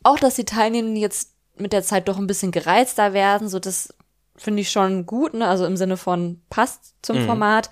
[0.03, 3.93] Auch, dass die Teilnehmenden jetzt mit der Zeit doch ein bisschen gereizter werden, so das
[4.35, 5.47] finde ich schon gut, ne?
[5.47, 7.69] Also im Sinne von passt zum Format.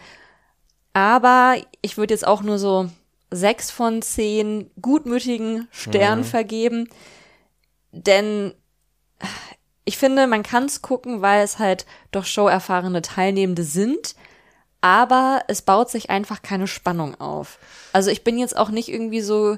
[0.93, 2.89] Aber ich würde jetzt auch nur so
[3.31, 6.89] sechs von zehn gutmütigen Sternen vergeben.
[7.91, 8.53] Denn
[9.85, 14.15] ich finde, man kann es gucken, weil es halt doch showerfahrene Teilnehmende sind.
[14.81, 17.59] Aber es baut sich einfach keine Spannung auf.
[17.93, 19.57] Also ich bin jetzt auch nicht irgendwie so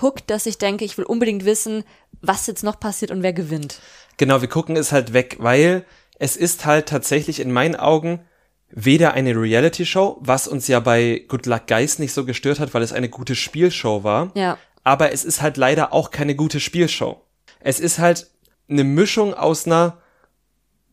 [0.00, 1.84] hooked, dass ich denke, ich will unbedingt wissen,
[2.20, 3.80] was jetzt noch passiert und wer gewinnt.
[4.16, 5.84] Genau, wir gucken es halt weg, weil
[6.18, 8.20] es ist halt tatsächlich in meinen Augen
[8.70, 12.82] weder eine Reality-Show, was uns ja bei Good Luck Guys nicht so gestört hat, weil
[12.82, 14.32] es eine gute Spielshow war.
[14.34, 14.58] Ja.
[14.84, 17.22] Aber es ist halt leider auch keine gute Spielshow.
[17.60, 18.30] Es ist halt
[18.68, 19.98] eine Mischung aus einer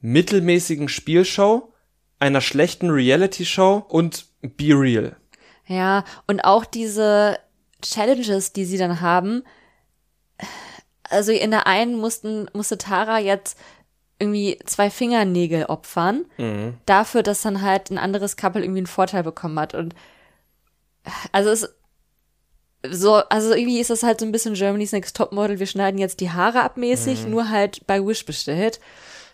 [0.02, 1.74] mittelmäßigen Spielshow,
[2.20, 5.16] einer schlechten Reality-Show und Be Real.
[5.68, 7.40] Ja, und auch diese
[7.82, 9.44] Challenges, die sie dann haben.
[11.10, 13.58] Also in der einen mussten, musste Tara jetzt
[14.20, 16.26] irgendwie zwei Fingernägel opfern,
[16.86, 19.74] dafür, dass dann halt ein anderes Couple irgendwie einen Vorteil bekommen hat.
[19.74, 19.94] Und
[21.32, 21.70] also es
[22.92, 25.60] so, also irgendwie ist das halt so ein bisschen Germany's Next Topmodel.
[25.60, 28.80] Wir schneiden jetzt die Haare abmäßig, nur halt bei Wish bestellt.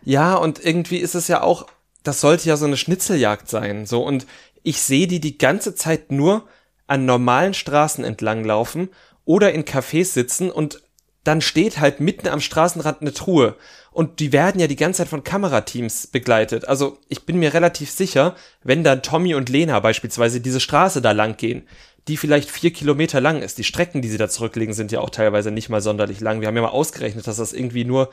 [0.03, 1.67] Ja, und irgendwie ist es ja auch,
[2.03, 4.25] das sollte ja so eine Schnitzeljagd sein, so und
[4.63, 6.47] ich sehe die die ganze Zeit nur
[6.87, 8.89] an normalen Straßen entlang laufen
[9.25, 10.81] oder in Cafés sitzen und
[11.23, 13.55] dann steht halt mitten am Straßenrand eine Truhe
[13.91, 16.67] und die werden ja die ganze Zeit von Kamerateams begleitet.
[16.67, 21.11] Also ich bin mir relativ sicher, wenn dann Tommy und Lena beispielsweise diese Straße da
[21.11, 21.67] lang gehen,
[22.07, 23.57] die vielleicht vier Kilometer lang ist.
[23.57, 26.41] Die Strecken, die sie da zurücklegen, sind ja auch teilweise nicht mal sonderlich lang.
[26.41, 28.09] Wir haben ja mal ausgerechnet, dass das irgendwie nur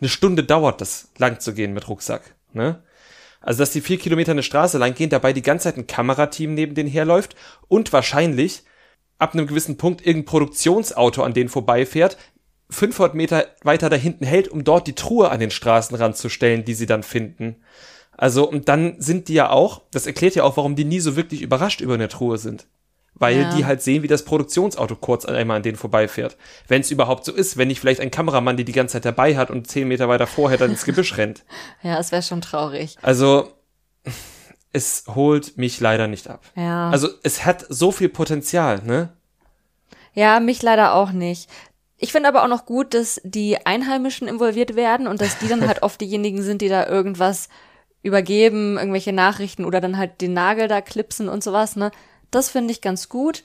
[0.00, 2.34] eine Stunde dauert, das lang zu gehen mit Rucksack.
[2.52, 2.82] Ne?
[3.40, 6.52] Also, dass die vier Kilometer eine Straße lang gehen, dabei die ganze Zeit ein Kamerateam
[6.54, 7.36] neben denen herläuft
[7.68, 8.64] und wahrscheinlich
[9.18, 12.16] ab einem gewissen Punkt irgendein Produktionsauto an denen vorbeifährt,
[12.70, 16.64] 500 Meter weiter da hinten hält, um dort die Truhe an den Straßenrand zu stellen,
[16.64, 17.56] die sie dann finden.
[18.16, 21.16] Also, und dann sind die ja auch, das erklärt ja auch, warum die nie so
[21.16, 22.66] wirklich überrascht über eine Truhe sind.
[23.14, 23.54] Weil Ja.
[23.54, 26.36] die halt sehen, wie das Produktionsauto kurz einmal an denen vorbeifährt.
[26.68, 29.36] Wenn es überhaupt so ist, wenn nicht vielleicht ein Kameramann, die die ganze Zeit dabei
[29.36, 31.44] hat und zehn Meter weiter vorher dann ins Gebüsch rennt.
[31.82, 32.96] Ja, es wäre schon traurig.
[33.02, 33.52] Also,
[34.72, 36.44] es holt mich leider nicht ab.
[36.54, 36.90] Ja.
[36.90, 39.10] Also es hat so viel Potenzial, ne?
[40.14, 41.48] Ja, mich leider auch nicht.
[42.02, 45.68] Ich finde aber auch noch gut, dass die Einheimischen involviert werden und dass die dann
[45.68, 47.50] halt oft diejenigen sind, die da irgendwas
[48.02, 51.90] übergeben, irgendwelche Nachrichten oder dann halt den Nagel da klipsen und sowas, ne?
[52.30, 53.44] Das finde ich ganz gut.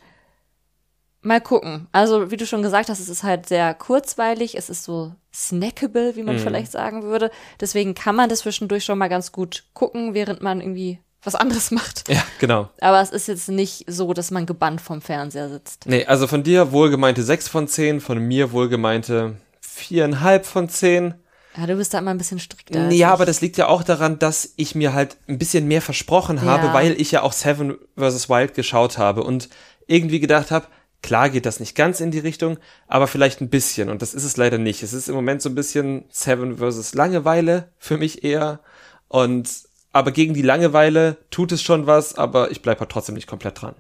[1.22, 1.88] Mal gucken.
[1.92, 6.16] Also, wie du schon gesagt hast, es ist halt sehr kurzweilig, es ist so snackable,
[6.16, 6.40] wie man Mhm.
[6.40, 7.32] vielleicht sagen würde.
[7.60, 11.72] Deswegen kann man das zwischendurch schon mal ganz gut gucken, während man irgendwie was anderes
[11.72, 12.08] macht.
[12.10, 12.70] Ja, genau.
[12.82, 15.86] Aber es ist jetzt nicht so, dass man gebannt vom Fernseher sitzt.
[15.88, 19.36] Nee, also von dir wohlgemeinte 6 von 10, von mir wohlgemeinte
[19.78, 21.14] 4,5 von 10.
[21.58, 22.90] Ja, du bist da immer ein bisschen strikter.
[22.92, 26.42] Ja, aber das liegt ja auch daran, dass ich mir halt ein bisschen mehr versprochen
[26.42, 26.74] habe, Ja.
[26.74, 28.30] weil ich ja auch Seven vs.
[28.30, 29.50] Wild geschaut habe und
[29.88, 30.68] irgendwie gedacht habe,
[31.02, 32.58] klar geht das nicht ganz in die Richtung,
[32.88, 34.84] aber vielleicht ein bisschen und das ist es leider nicht.
[34.84, 36.94] Es ist im Moment so ein bisschen Seven vs.
[36.94, 38.60] Langeweile für mich eher
[39.08, 39.48] und
[39.96, 43.62] aber gegen die Langeweile tut es schon was, aber ich bleibe halt trotzdem nicht komplett
[43.62, 43.76] dran.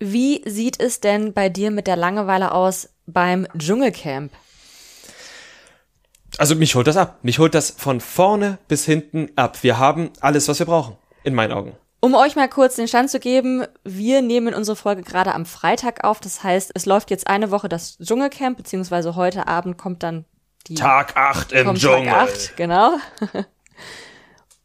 [0.00, 4.32] Wie sieht es denn bei dir mit der Langeweile aus beim Dschungelcamp?
[6.38, 7.20] Also mich holt das ab.
[7.22, 9.62] Mich holt das von vorne bis hinten ab.
[9.62, 11.76] Wir haben alles, was wir brauchen, in meinen Augen.
[12.00, 16.02] Um euch mal kurz den Stand zu geben, wir nehmen unsere Folge gerade am Freitag
[16.02, 16.18] auf.
[16.18, 20.24] Das heißt, es läuft jetzt eine Woche das Dschungelcamp, beziehungsweise heute Abend kommt dann
[20.66, 22.06] die Tag 8 im Dschungel.
[22.06, 22.96] Tag 8, genau.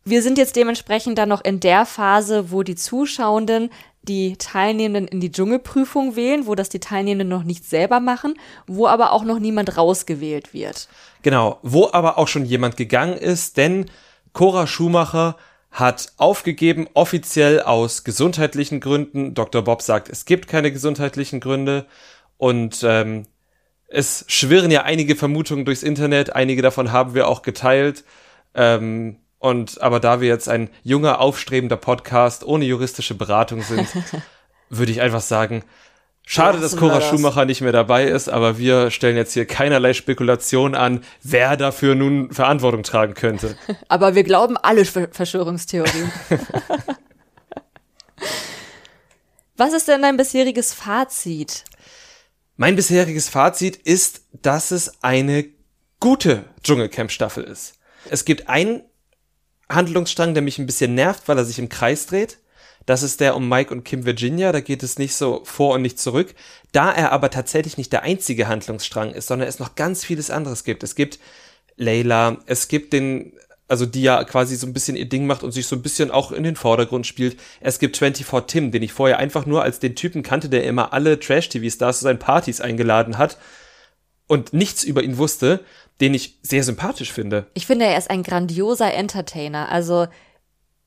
[0.10, 3.70] Wir sind jetzt dementsprechend dann noch in der Phase, wo die Zuschauenden
[4.04, 8.36] die Teilnehmenden in die Dschungelprüfung wählen, wo das die Teilnehmenden noch nicht selber machen,
[8.68, 10.88] wo aber auch noch niemand rausgewählt wird.
[11.24, 13.88] Genau, wo aber auch schon jemand gegangen ist, denn
[14.32, 15.36] Cora Schumacher
[15.72, 19.34] hat aufgegeben, offiziell aus gesundheitlichen Gründen.
[19.34, 19.62] Dr.
[19.62, 21.86] Bob sagt, es gibt keine gesundheitlichen Gründe
[22.38, 23.26] und ähm,
[23.90, 28.06] es schwirren ja einige Vermutungen durchs Internet, einige davon haben wir auch geteilt.
[28.56, 33.88] Ähm, und aber da wir jetzt ein junger, aufstrebender Podcast ohne juristische Beratung sind,
[34.70, 35.64] würde ich einfach sagen,
[36.26, 37.08] schade, dass Cora das.
[37.10, 41.96] Schumacher nicht mehr dabei ist, aber wir stellen jetzt hier keinerlei Spekulation an, wer dafür
[41.96, 43.58] nun Verantwortung tragen könnte.
[43.88, 46.12] Aber wir glauben alle Ver- Verschwörungstheorien.
[49.56, 51.64] Was ist denn dein bisheriges Fazit?
[52.58, 55.46] Mein bisheriges Fazit ist, dass es eine
[56.00, 57.76] gute Dschungelcamp-Staffel ist.
[58.10, 58.84] Es gibt einen
[59.70, 62.40] Handlungsstrang, der mich ein bisschen nervt, weil er sich im Kreis dreht.
[62.86, 64.52] Das ist der um Mike und Kim Virginia.
[64.54, 66.34] Da geht es nicht so vor und nicht zurück.
[66.72, 70.64] Da er aber tatsächlich nicht der einzige Handlungsstrang ist, sondern es noch ganz vieles anderes
[70.64, 70.84] gibt.
[70.84, 71.20] Es gibt
[71.76, 73.34] Layla, es gibt den,
[73.68, 76.12] also die ja quasi so ein bisschen ihr Ding macht und sich so ein bisschen
[76.12, 77.38] auch in den Vordergrund spielt.
[77.60, 80.94] Es gibt 24 Tim, den ich vorher einfach nur als den Typen kannte, der immer
[80.94, 83.38] alle Trash-TV-Stars zu seinen Partys eingeladen hat
[84.28, 85.60] und nichts über ihn wusste,
[86.02, 87.48] den ich sehr sympathisch finde.
[87.54, 89.70] Ich finde, er ist ein grandioser Entertainer.
[89.72, 90.08] Also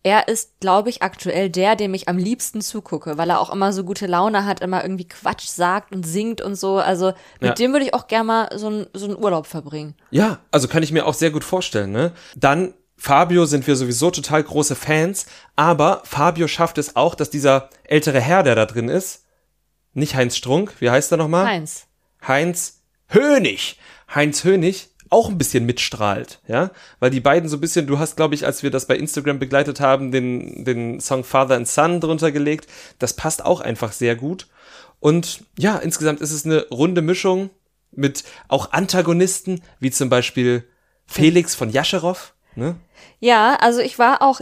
[0.03, 3.73] er ist, glaube ich, aktuell der, dem ich am liebsten zugucke, weil er auch immer
[3.73, 6.79] so gute Laune hat, immer irgendwie Quatsch sagt und singt und so.
[6.79, 7.55] Also mit Ja.
[7.55, 9.95] dem würde ich auch gerne mal so, ein, so einen Urlaub verbringen.
[10.11, 12.13] Ja, also kann ich mir auch sehr gut vorstellen, ne?
[12.35, 17.69] Dann Fabio sind wir sowieso total große Fans, aber Fabio schafft es auch, dass dieser
[17.85, 19.25] ältere Herr, der da drin ist,
[19.93, 21.47] nicht Heinz Strunk, wie heißt er nochmal?
[21.47, 21.87] Heinz.
[22.27, 23.79] Heinz Hönig.
[24.15, 26.71] Heinz Hönig auch ein bisschen mitstrahlt, ja,
[27.01, 29.39] weil die beiden so ein bisschen, du hast, glaube ich, als wir das bei Instagram
[29.39, 32.69] begleitet haben, den, den Song Father and Son drunter gelegt,
[32.99, 34.47] das passt auch einfach sehr gut
[35.01, 37.51] und ja, insgesamt ist es eine runde Mischung
[37.91, 40.65] mit auch Antagonisten, wie zum Beispiel
[41.07, 42.77] Felix von Jascherow, ne?
[43.19, 44.41] Ja, also ich war auch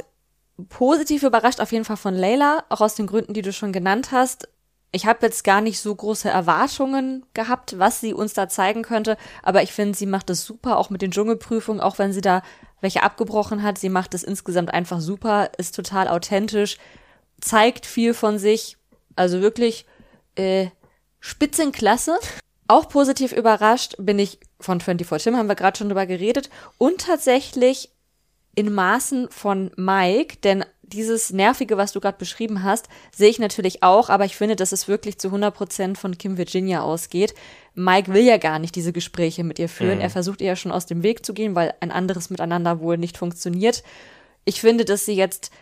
[0.69, 4.11] positiv überrascht auf jeden Fall von Layla, auch aus den Gründen, die du schon genannt
[4.13, 4.49] hast.
[4.91, 9.19] Ich habe jetzt gar nicht so große Erwartungen gehabt, was sie uns da zeigen könnte,
[9.43, 12.43] aber ich finde, sie macht es super, auch mit den Dschungelprüfungen, auch wenn sie da
[12.81, 13.77] welche abgebrochen hat.
[13.79, 16.79] Sie macht es insgesamt einfach super, ist total authentisch,
[17.41, 18.77] zeigt viel von sich,
[19.15, 19.85] also wirklich
[20.37, 20.69] äh,
[21.21, 22.19] Spitzenklasse.
[22.67, 27.01] Auch positiv überrascht bin ich von 24 Tim, haben wir gerade schon drüber geredet, und
[27.03, 27.91] tatsächlich
[28.55, 33.83] in Maßen von Mike, denn dieses Nervige, was du gerade beschrieben hast, sehe ich natürlich
[33.83, 37.35] auch, aber ich finde, dass es wirklich zu 100% von Kim Virginia ausgeht.
[37.75, 40.01] Mike will ja gar nicht diese Gespräche mit ihr führen.
[40.01, 42.99] Er versucht ihr ja schon aus dem Weg zu gehen, weil ein anderes Miteinander wohl
[42.99, 43.83] nicht funktioniert.
[44.45, 45.53] Ich finde, dass sie jetzt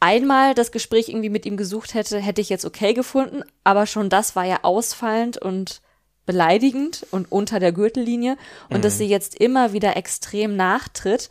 [0.00, 4.10] einmal das Gespräch irgendwie mit ihm gesucht hätte, hätte ich jetzt okay gefunden, aber schon
[4.10, 5.80] das war ja ausfallend und
[6.26, 8.36] beleidigend und unter der Gürtellinie
[8.68, 11.30] und dass sie jetzt immer wieder extrem nachtritt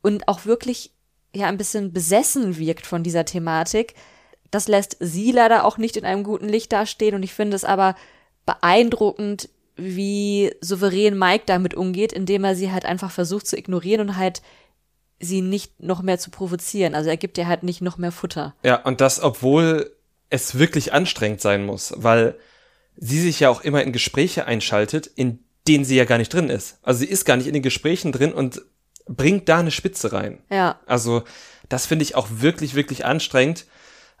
[0.00, 0.92] und auch wirklich
[1.36, 3.94] ja ein bisschen besessen wirkt von dieser Thematik.
[4.50, 7.64] Das lässt sie leider auch nicht in einem guten Licht dastehen und ich finde es
[7.64, 7.96] aber
[8.46, 14.16] beeindruckend, wie souverän Mike damit umgeht, indem er sie halt einfach versucht zu ignorieren und
[14.16, 14.42] halt
[15.18, 16.94] sie nicht noch mehr zu provozieren.
[16.94, 18.54] Also er gibt ihr halt nicht noch mehr Futter.
[18.62, 19.96] Ja, und das, obwohl
[20.30, 22.36] es wirklich anstrengend sein muss, weil
[22.96, 26.50] sie sich ja auch immer in Gespräche einschaltet, in denen sie ja gar nicht drin
[26.50, 26.78] ist.
[26.82, 28.62] Also sie ist gar nicht in den Gesprächen drin und
[29.06, 30.42] bringt da eine Spitze rein.
[30.50, 30.78] Ja.
[30.86, 31.24] Also
[31.68, 33.66] das finde ich auch wirklich, wirklich anstrengend.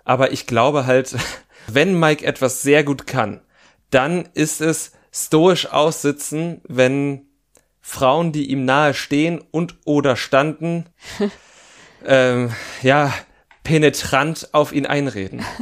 [0.04, 1.16] Aber ich glaube halt,
[1.66, 3.40] wenn Mike etwas sehr gut kann,
[3.90, 7.26] dann ist es stoisch aussitzen, wenn
[7.80, 10.86] Frauen, die ihm nahe stehen und oder standen,
[12.06, 13.12] ähm, ja,
[13.62, 15.44] penetrant auf ihn einreden.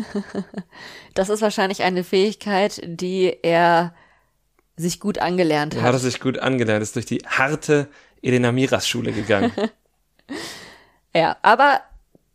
[1.14, 3.94] Das ist wahrscheinlich eine Fähigkeit, die er
[4.76, 5.82] sich gut angelernt hat.
[5.82, 7.88] Er hat er sich gut angelernt, ist durch die harte
[8.22, 9.52] Elena Miras Schule gegangen.
[11.14, 11.80] ja, aber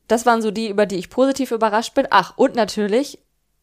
[0.08, 2.08] das waren so die, über die ich positiv überrascht bin.
[2.10, 3.20] Ach, und natürlich,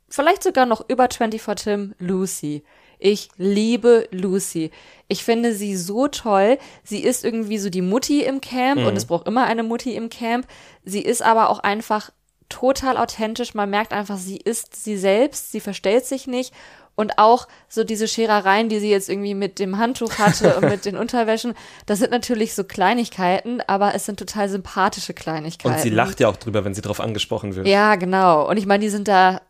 [0.09, 2.65] vielleicht sogar noch über 24 Tim, Lucy.
[2.99, 4.71] Ich liebe Lucy.
[5.09, 6.59] Ich finde sie so toll.
[6.85, 8.87] Sie ist irgendwie so die Mutti im Camp mhm.
[8.87, 10.47] und es braucht immer eine Mutti im Camp.
[10.85, 12.11] Sie ist aber auch einfach
[12.49, 13.55] total authentisch.
[13.55, 15.53] Man merkt einfach, sie ist sie selbst.
[15.53, 16.55] Sie verstellt sich nicht.
[16.97, 20.85] Und auch so diese Scherereien, die sie jetzt irgendwie mit dem Handtuch hatte und mit
[20.85, 21.55] den Unterwäschen,
[21.87, 25.75] das sind natürlich so Kleinigkeiten, aber es sind total sympathische Kleinigkeiten.
[25.75, 27.67] Und sie lacht ja auch drüber, wenn sie drauf angesprochen wird.
[27.67, 28.49] Ja, genau.
[28.49, 29.41] Und ich meine, die sind da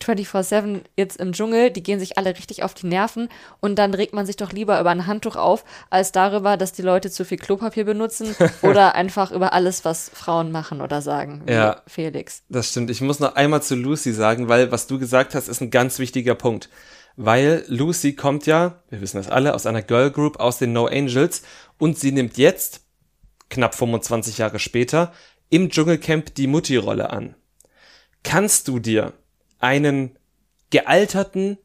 [0.00, 3.28] 24-7 jetzt im Dschungel, die gehen sich alle richtig auf die Nerven
[3.60, 6.82] und dann regt man sich doch lieber über ein Handtuch auf, als darüber, dass die
[6.82, 11.82] Leute zu viel Klopapier benutzen oder einfach über alles, was Frauen machen oder sagen, ja,
[11.86, 12.42] Felix.
[12.48, 12.90] Das stimmt.
[12.90, 15.98] Ich muss noch einmal zu Lucy sagen, weil was du gesagt hast, ist ein ganz
[15.98, 16.68] wichtiger Punkt.
[17.16, 20.86] Weil Lucy kommt ja, wir wissen das alle, aus einer Girl Group aus den No
[20.86, 21.42] Angels
[21.76, 22.82] und sie nimmt jetzt,
[23.50, 25.12] knapp 25 Jahre später,
[25.50, 27.34] im Dschungelcamp die Mutti-Rolle an.
[28.22, 29.14] Kannst du dir
[29.58, 30.16] einen
[30.70, 31.58] gealterten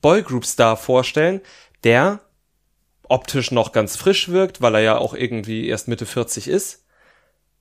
[0.00, 1.40] Boygroup-Star vorstellen,
[1.84, 2.20] der
[3.08, 6.84] optisch noch ganz frisch wirkt, weil er ja auch irgendwie erst Mitte 40 ist,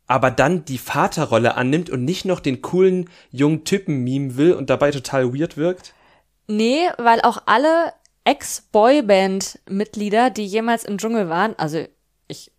[0.07, 4.69] aber dann die Vaterrolle annimmt und nicht noch den coolen jungen Typen meme will und
[4.69, 5.93] dabei total weird wirkt?
[6.47, 7.93] Nee, weil auch alle
[8.25, 11.85] Ex-Boyband-Mitglieder, die jemals im Dschungel waren, also
[12.27, 12.51] ich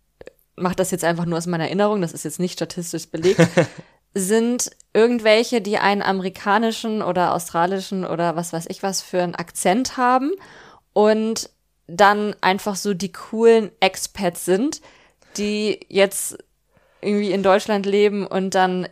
[0.55, 3.47] mache das jetzt einfach nur aus meiner Erinnerung, das ist jetzt nicht statistisch belegt,
[4.13, 9.97] sind irgendwelche, die einen amerikanischen oder australischen oder was weiß ich was für einen Akzent
[9.97, 10.31] haben
[10.93, 11.49] und
[11.87, 14.81] dann einfach so die coolen Expats sind,
[15.37, 16.37] die jetzt
[17.01, 18.87] irgendwie in Deutschland leben und dann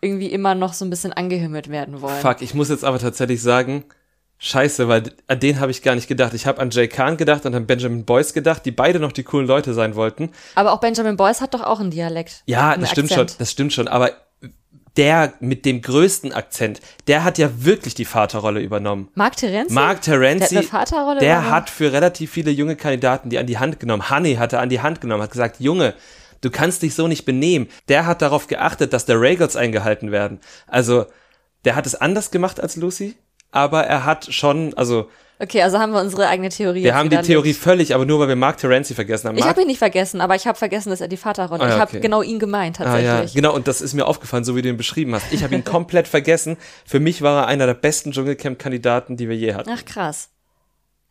[0.00, 2.20] irgendwie immer noch so ein bisschen angehimmelt werden wollen.
[2.20, 3.84] Fuck, ich muss jetzt aber tatsächlich sagen,
[4.38, 6.34] scheiße, weil an den habe ich gar nicht gedacht.
[6.34, 9.24] Ich habe an Jay Kahn gedacht und an Benjamin Boyce gedacht, die beide noch die
[9.24, 10.30] coolen Leute sein wollten.
[10.54, 12.42] Aber auch Benjamin Boyce hat doch auch einen Dialekt.
[12.46, 13.30] Ja, das stimmt Akzent.
[13.30, 14.12] schon, das stimmt schon, aber
[14.96, 19.08] der mit dem größten Akzent, der hat ja wirklich die Vaterrolle übernommen.
[19.14, 19.74] Mark Terenzi?
[19.74, 23.58] Mark Terenzi, der, hat, Vaterrolle der hat für relativ viele junge Kandidaten die an die
[23.58, 24.10] Hand genommen.
[24.10, 25.94] Honey hat er an die Hand genommen, hat gesagt, Junge,
[26.40, 27.68] du kannst dich so nicht benehmen.
[27.88, 30.40] Der hat darauf geachtet, dass der Regals eingehalten werden.
[30.66, 31.06] Also,
[31.64, 33.16] der hat es anders gemacht als Lucy,
[33.50, 36.84] aber er hat schon, also Okay, also haben wir unsere eigene Theorie.
[36.84, 37.60] Wir haben die Theorie nicht.
[37.60, 39.34] völlig, aber nur weil wir Mark Terenzi vergessen haben.
[39.34, 41.62] Mark ich habe ihn nicht vergessen, aber ich habe vergessen, dass er die Vaterrolle.
[41.62, 42.00] Ah, ja, ich habe okay.
[42.00, 43.10] genau ihn gemeint tatsächlich.
[43.10, 43.30] Ah, ja.
[43.34, 45.30] Genau, und das ist mir aufgefallen, so wie du ihn beschrieben hast.
[45.32, 46.56] Ich habe ihn komplett vergessen.
[46.86, 49.68] Für mich war er einer der besten Dschungelcamp-Kandidaten, die wir je hatten.
[49.70, 50.30] Ach krass.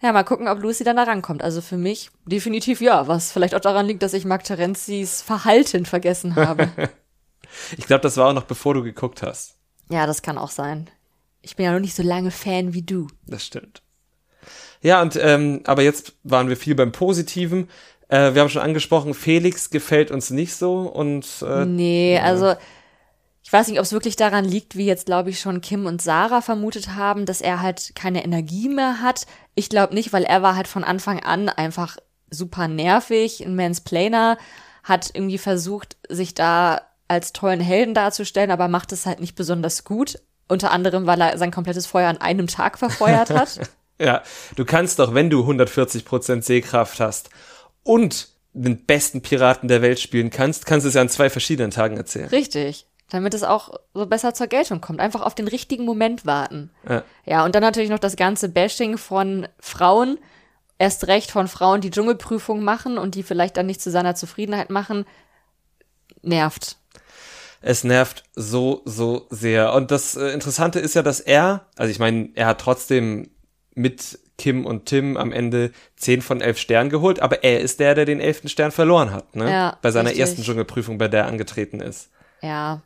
[0.01, 1.43] Ja, mal gucken, ob Lucy dann da rankommt.
[1.43, 5.85] Also für mich definitiv ja, was vielleicht auch daran liegt, dass ich Mark Terenzis Verhalten
[5.85, 6.69] vergessen habe.
[7.77, 9.55] ich glaube, das war auch noch bevor du geguckt hast.
[9.89, 10.89] Ja, das kann auch sein.
[11.41, 13.07] Ich bin ja noch nicht so lange Fan wie du.
[13.27, 13.84] Das stimmt.
[14.85, 17.69] Ja, und ähm, aber jetzt waren wir viel beim Positiven.
[18.07, 22.53] Äh, wir haben schon angesprochen, Felix gefällt uns nicht so und äh, Nee, also
[23.41, 26.03] ich weiß nicht, ob es wirklich daran liegt, wie jetzt, glaube ich, schon Kim und
[26.03, 29.25] Sarah vermutet haben, dass er halt keine Energie mehr hat.
[29.55, 31.97] Ich glaube nicht, weil er war halt von Anfang an einfach
[32.29, 34.37] super nervig, ein Mansplainer,
[34.83, 39.83] hat irgendwie versucht, sich da als tollen Helden darzustellen, aber macht es halt nicht besonders
[39.83, 40.19] gut.
[40.47, 43.61] Unter anderem, weil er sein komplettes Feuer an einem Tag verfeuert hat.
[43.99, 44.23] Ja,
[44.55, 47.29] du kannst doch, wenn du 140% Sehkraft hast
[47.83, 51.71] und den besten Piraten der Welt spielen kannst, kannst du es ja an zwei verschiedenen
[51.71, 52.29] Tagen erzählen.
[52.29, 52.87] Richtig.
[53.09, 54.99] Damit es auch so besser zur Geltung kommt.
[54.99, 56.71] Einfach auf den richtigen Moment warten.
[56.89, 60.17] Ja, ja und dann natürlich noch das ganze Bashing von Frauen,
[60.79, 64.69] erst recht von Frauen, die Dschungelprüfung machen und die vielleicht dann nicht zu seiner Zufriedenheit
[64.69, 65.05] machen,
[66.21, 66.77] nervt.
[67.61, 69.73] Es nervt so, so sehr.
[69.73, 73.29] Und das äh, Interessante ist ja, dass er, also ich meine, er hat trotzdem
[73.75, 77.95] mit Kim und Tim am Ende 10 von 11 Sternen geholt, aber er ist der,
[77.95, 78.43] der den 11.
[78.49, 79.49] Stern verloren hat, ne?
[79.49, 80.21] Ja, bei seiner richtig.
[80.21, 82.09] ersten Dschungelprüfung, bei der er angetreten ist.
[82.41, 82.81] Ja.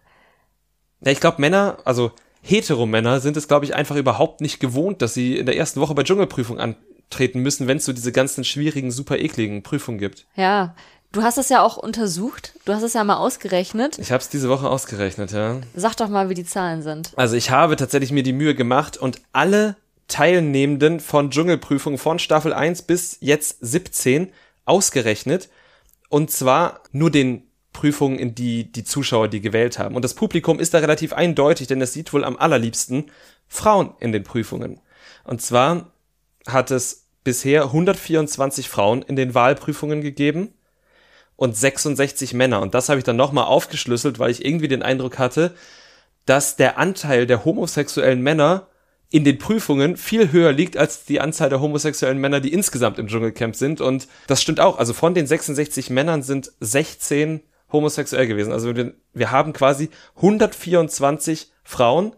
[1.04, 5.14] Ja, ich glaube, Männer, also Heteromänner sind es, glaube ich, einfach überhaupt nicht gewohnt, dass
[5.14, 8.92] sie in der ersten Woche bei Dschungelprüfung antreten müssen, wenn es so diese ganzen schwierigen,
[8.92, 10.28] super ekligen Prüfungen gibt.
[10.36, 10.76] Ja,
[11.12, 12.54] Du hast es ja auch untersucht.
[12.66, 13.98] Du hast es ja mal ausgerechnet.
[13.98, 15.58] Ich habe es diese Woche ausgerechnet, ja.
[15.74, 17.14] Sag doch mal, wie die Zahlen sind.
[17.16, 19.76] Also ich habe tatsächlich mir die Mühe gemacht und alle
[20.10, 24.34] Teilnehmenden von Dschungelprüfungen von Staffel 1 bis jetzt 17
[24.66, 25.50] ausgerechnet.
[26.10, 29.96] Und zwar nur den Prüfungen, in die die Zuschauer die gewählt haben.
[29.96, 33.12] Und das Publikum ist da relativ eindeutig, denn es sieht wohl am allerliebsten
[33.48, 34.82] Frauen in den Prüfungen.
[35.24, 35.92] Und zwar
[36.48, 40.54] hat es bisher 124 Frauen in den Wahlprüfungen gegeben
[41.36, 42.62] und 66 Männer.
[42.62, 45.56] Und das habe ich dann nochmal aufgeschlüsselt, weil ich irgendwie den Eindruck hatte,
[46.26, 48.68] dass der Anteil der homosexuellen Männer
[49.12, 53.08] in den Prüfungen viel höher liegt als die Anzahl der homosexuellen Männer, die insgesamt im
[53.08, 53.82] Dschungelcamp sind.
[53.82, 54.78] Und das stimmt auch.
[54.78, 57.42] Also von den 66 Männern sind 16
[57.72, 58.52] homosexuell gewesen.
[58.52, 62.16] Also wir, wir haben quasi 124 Frauen,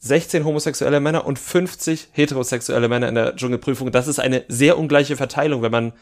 [0.00, 3.92] 16 homosexuelle Männer und 50 heterosexuelle Männer in der Dschungelprüfung.
[3.92, 5.92] Das ist eine sehr ungleiche Verteilung, wenn man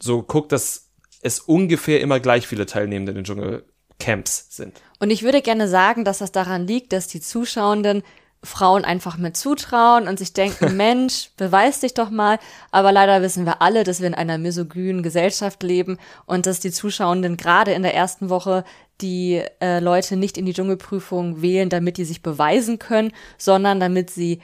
[0.00, 0.90] so guckt, dass
[1.22, 4.80] es ungefähr immer gleich viele Teilnehmende in den Dschungelcamps sind.
[4.98, 8.02] Und ich würde gerne sagen, dass das daran liegt, dass die Zuschauenden
[8.44, 12.38] Frauen einfach mit zutrauen und sich denken, Mensch, beweis dich doch mal.
[12.70, 16.70] Aber leider wissen wir alle, dass wir in einer misogynen Gesellschaft leben und dass die
[16.70, 18.64] Zuschauenden gerade in der ersten Woche
[19.00, 24.10] die äh, Leute nicht in die Dschungelprüfung wählen, damit die sich beweisen können, sondern damit
[24.10, 24.40] sie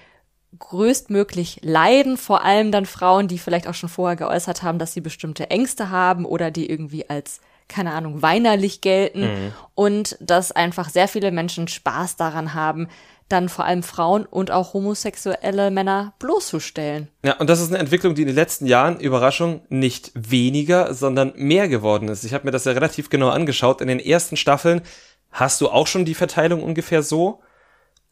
[0.58, 5.00] größtmöglich leiden, vor allem dann Frauen, die vielleicht auch schon vorher geäußert haben, dass sie
[5.00, 9.52] bestimmte Ängste haben oder die irgendwie als keine Ahnung, weinerlich gelten mhm.
[9.74, 12.88] und dass einfach sehr viele Menschen Spaß daran haben,
[13.32, 17.08] dann vor allem Frauen und auch homosexuelle Männer bloßzustellen.
[17.24, 21.32] Ja, und das ist eine Entwicklung, die in den letzten Jahren, Überraschung, nicht weniger, sondern
[21.36, 22.24] mehr geworden ist.
[22.24, 23.80] Ich habe mir das ja relativ genau angeschaut.
[23.80, 24.82] In den ersten Staffeln
[25.30, 27.42] hast du auch schon die Verteilung ungefähr so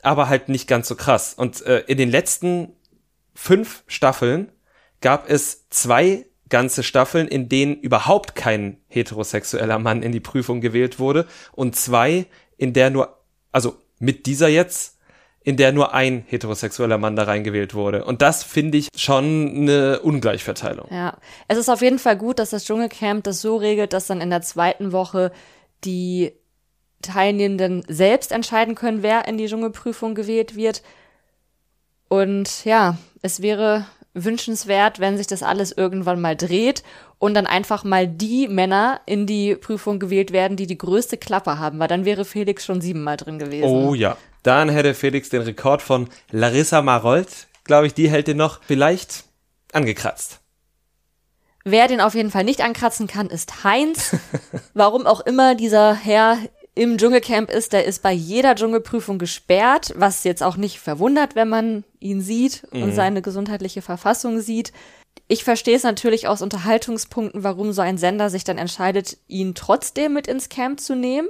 [0.02, 1.35] aber halt nicht ganz so krass.
[1.35, 2.72] Und äh, in den letzten
[3.35, 4.52] fünf Staffeln
[5.00, 10.98] gab es zwei ganze Staffeln, in denen überhaupt kein heterosexueller Mann in die Prüfung gewählt
[10.98, 12.26] wurde und zwei,
[12.57, 13.18] in der nur,
[13.52, 14.97] also mit dieser jetzt,
[15.48, 18.04] in der nur ein heterosexueller Mann da reingewählt wurde.
[18.04, 20.88] Und das finde ich schon eine Ungleichverteilung.
[20.90, 21.16] Ja,
[21.48, 24.28] es ist auf jeden Fall gut, dass das Dschungelcamp das so regelt, dass dann in
[24.28, 25.32] der zweiten Woche
[25.87, 26.32] die
[27.00, 30.82] Teilnehmenden selbst entscheiden können, wer in die Dschungelprüfung gewählt wird.
[32.11, 36.82] Und ja, es wäre wünschenswert, wenn sich das alles irgendwann mal dreht
[37.18, 41.58] und dann einfach mal die Männer in die Prüfung gewählt werden, die die größte Klappe
[41.58, 43.70] haben, weil dann wäre Felix schon siebenmal drin gewesen.
[43.70, 48.37] Oh ja, dann hätte Felix den Rekord von Larissa Marold, glaube ich, die hält den
[48.37, 49.24] noch vielleicht
[49.72, 50.40] angekratzt.
[51.64, 54.16] Wer den auf jeden Fall nicht ankratzen kann, ist Heinz.
[54.74, 56.38] Warum auch immer dieser Herr
[56.74, 61.48] im Dschungelcamp ist, der ist bei jeder Dschungelprüfung gesperrt, was jetzt auch nicht verwundert, wenn
[61.48, 62.85] man ihn sieht mhm.
[62.85, 64.72] und seine gesundheitliche Verfassung sieht.
[65.27, 70.14] Ich verstehe es natürlich aus Unterhaltungspunkten, warum so ein Sender sich dann entscheidet, ihn trotzdem
[70.14, 71.29] mit ins Camp zu nehmen.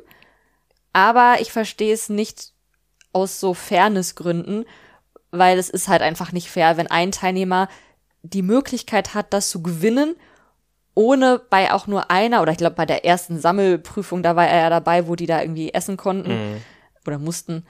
[0.92, 2.52] Aber ich verstehe es nicht
[3.12, 4.64] aus so Fairnessgründen,
[5.30, 7.68] weil es ist halt einfach nicht fair, wenn ein Teilnehmer
[8.22, 10.16] die Möglichkeit hat, das zu gewinnen
[10.98, 14.62] ohne bei auch nur einer, oder ich glaube bei der ersten Sammelprüfung, da war er
[14.62, 16.56] ja dabei, wo die da irgendwie essen konnten mhm.
[17.06, 17.64] oder mussten.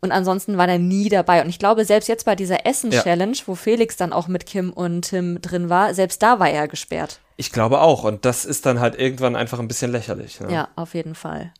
[0.00, 1.42] Und ansonsten war er nie dabei.
[1.42, 3.42] Und ich glaube, selbst jetzt bei dieser Essen-Challenge, ja.
[3.46, 7.18] wo Felix dann auch mit Kim und Tim drin war, selbst da war er gesperrt.
[7.36, 8.04] Ich glaube auch.
[8.04, 10.38] Und das ist dann halt irgendwann einfach ein bisschen lächerlich.
[10.38, 10.52] Ne?
[10.52, 11.52] Ja, auf jeden Fall.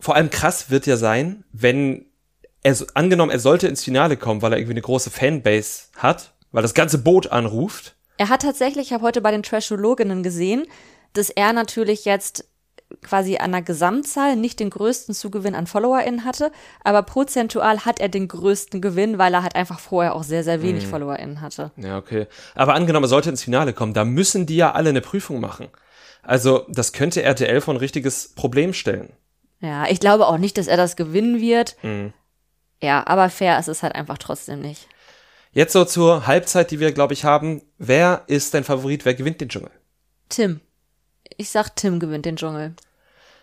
[0.00, 2.04] Vor allem krass wird ja sein, wenn
[2.68, 6.62] er, angenommen, er sollte ins Finale kommen, weil er irgendwie eine große Fanbase hat, weil
[6.62, 10.66] das ganze Boot anruft er hat tatsächlich, ich habe heute bei den Trashologinnen gesehen,
[11.14, 12.44] dass er natürlich jetzt
[13.02, 16.50] quasi an der Gesamtzahl nicht den größten Zugewinn an FollowerInnen hatte,
[16.82, 20.62] aber prozentual hat er den größten Gewinn, weil er halt einfach vorher auch sehr, sehr
[20.62, 20.90] wenig mhm.
[20.90, 21.70] FollowerInnen hatte.
[21.76, 22.26] Ja, okay.
[22.54, 25.68] Aber angenommen, er sollte ins Finale kommen, da müssen die ja alle eine Prüfung machen.
[26.22, 29.12] Also, das könnte RTL vor ein richtiges Problem stellen.
[29.60, 31.76] Ja, ich glaube auch nicht, dass er das gewinnen wird.
[31.82, 32.12] Mhm.
[32.82, 34.88] Ja, aber fair ist es halt einfach trotzdem nicht.
[35.52, 37.62] Jetzt so zur Halbzeit, die wir, glaube ich, haben.
[37.78, 39.04] Wer ist dein Favorit?
[39.04, 39.70] Wer gewinnt den Dschungel?
[40.28, 40.60] Tim.
[41.36, 42.74] Ich sag, Tim gewinnt den Dschungel.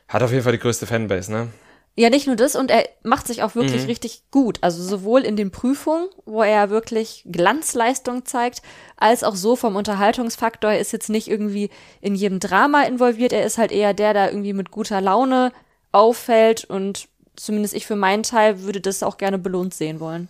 [0.07, 1.49] Hat auf jeden Fall die größte Fanbase, ne?
[1.97, 3.87] Ja, nicht nur das, und er macht sich auch wirklich mhm.
[3.87, 4.57] richtig gut.
[4.61, 8.61] Also sowohl in den Prüfungen, wo er wirklich Glanzleistung zeigt,
[8.97, 10.71] als auch so vom Unterhaltungsfaktor.
[10.71, 11.69] Er ist jetzt nicht irgendwie
[12.01, 13.31] in jedem Drama involviert.
[13.31, 15.53] Er ist halt eher der, der irgendwie mit guter Laune
[15.93, 20.27] auffällt und zumindest ich für meinen Teil würde das auch gerne belohnt sehen wollen.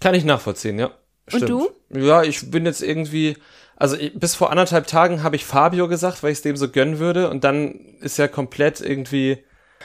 [0.00, 0.90] Kann ich nachvollziehen, ja.
[1.28, 1.50] Stimmt.
[1.50, 2.00] Und du?
[2.00, 3.36] Ja, ich bin jetzt irgendwie,
[3.76, 6.68] also ich, bis vor anderthalb Tagen habe ich Fabio gesagt, weil ich es dem so
[6.68, 7.30] gönnen würde.
[7.30, 9.38] Und dann ist ja komplett irgendwie,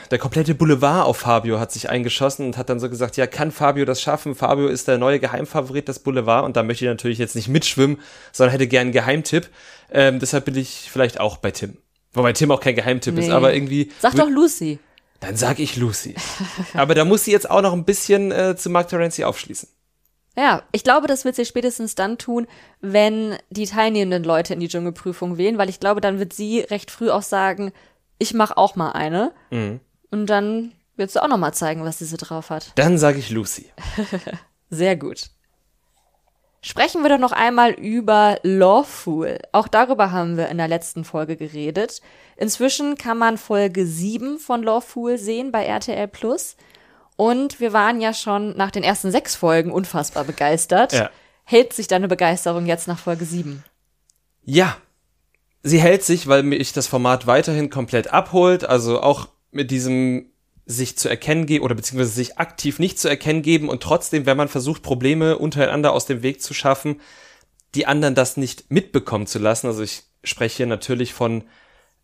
[0.09, 3.51] der komplette Boulevard auf Fabio hat sich eingeschossen und hat dann so gesagt, ja, kann
[3.51, 4.35] Fabio das schaffen?
[4.35, 7.99] Fabio ist der neue Geheimfavorit des Boulevard und da möchte ich natürlich jetzt nicht mitschwimmen,
[8.31, 9.49] sondern hätte gern einen Geheimtipp.
[9.91, 11.77] Ähm, deshalb bin ich vielleicht auch bei Tim
[12.17, 13.21] Wobei Tim auch kein Geheimtipp nee.
[13.21, 13.91] ist, aber irgendwie.
[13.99, 14.79] Sag doch Lucy.
[15.19, 16.15] Dann sag ich Lucy.
[16.73, 19.69] aber da muss sie jetzt auch noch ein bisschen äh, zu Mark Terenzi aufschließen.
[20.37, 22.45] Ja, ich glaube, das wird sie spätestens dann tun,
[22.79, 26.91] wenn die teilnehmenden Leute in die Dschungelprüfung wählen, weil ich glaube, dann wird sie recht
[26.91, 27.71] früh auch sagen,
[28.19, 29.33] ich mache auch mal eine.
[29.49, 29.79] Mhm.
[30.11, 32.71] Und dann wird sie auch noch mal zeigen, was sie so drauf hat.
[32.75, 33.71] Dann sage ich Lucy.
[34.69, 35.31] Sehr gut.
[36.67, 39.39] Sprechen wir doch noch einmal über Lawful.
[39.53, 42.01] Auch darüber haben wir in der letzten Folge geredet.
[42.35, 46.57] Inzwischen kann man Folge 7 von Lawful sehen bei RTL Plus.
[47.15, 50.91] Und wir waren ja schon nach den ersten sechs Folgen unfassbar begeistert.
[50.91, 51.09] Ja.
[51.45, 53.63] Hält sich deine Begeisterung jetzt nach Folge sieben?
[54.43, 54.75] Ja.
[55.63, 58.65] Sie hält sich, weil mich das Format weiterhin komplett abholt.
[58.65, 60.31] Also auch mit diesem
[60.67, 64.37] sich zu erkennen geben oder beziehungsweise sich aktiv nicht zu erkennen geben und trotzdem, wenn
[64.37, 67.01] man versucht, Probleme untereinander aus dem Weg zu schaffen,
[67.73, 69.67] die anderen das nicht mitbekommen zu lassen.
[69.67, 71.45] Also ich spreche hier natürlich von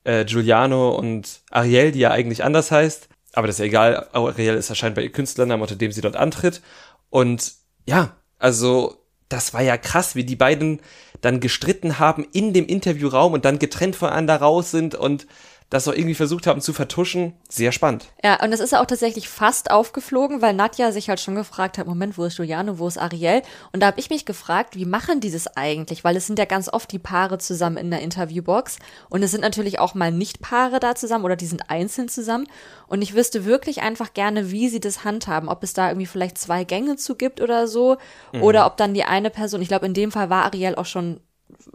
[0.05, 4.55] äh, Giuliano und Ariel, die ja eigentlich anders heißt aber das ist ja egal, Aurel
[4.55, 6.61] ist erscheint bei ihr Künstlernamen, unter dem sie dort antritt.
[7.09, 7.53] Und
[7.85, 10.79] ja, also das war ja krass, wie die beiden
[11.21, 15.25] dann gestritten haben in dem Interviewraum und dann getrennt voneinander raus sind und
[15.73, 17.33] das auch irgendwie versucht haben zu vertuschen.
[17.49, 18.05] Sehr spannend.
[18.23, 21.79] Ja, und es ist ja auch tatsächlich fast aufgeflogen, weil Nadja sich halt schon gefragt
[21.79, 23.41] hat, Moment, wo ist Juliane, wo ist Ariel?
[23.71, 26.03] Und da habe ich mich gefragt, wie machen die das eigentlich?
[26.03, 28.77] Weil es sind ja ganz oft die Paare zusammen in der Interviewbox
[29.09, 32.45] und es sind natürlich auch mal nicht Paare da zusammen oder die sind einzeln zusammen.
[32.85, 36.37] Und ich wüsste wirklich einfach gerne, wie sie das handhaben, ob es da irgendwie vielleicht
[36.37, 37.97] zwei Gänge zu gibt oder so
[38.31, 38.43] mhm.
[38.43, 41.19] oder ob dann die eine Person, ich glaube in dem Fall war Ariel auch schon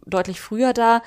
[0.07, 1.03] deutlich früher da,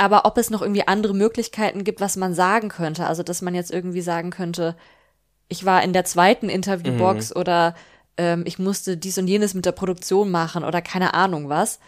[0.00, 3.06] aber ob es noch irgendwie andere Möglichkeiten gibt, was man sagen könnte.
[3.06, 4.74] Also, dass man jetzt irgendwie sagen könnte,
[5.48, 7.40] ich war in der zweiten Interviewbox mhm.
[7.40, 7.74] oder
[8.16, 11.80] ähm, ich musste dies und jenes mit der Produktion machen oder keine Ahnung was.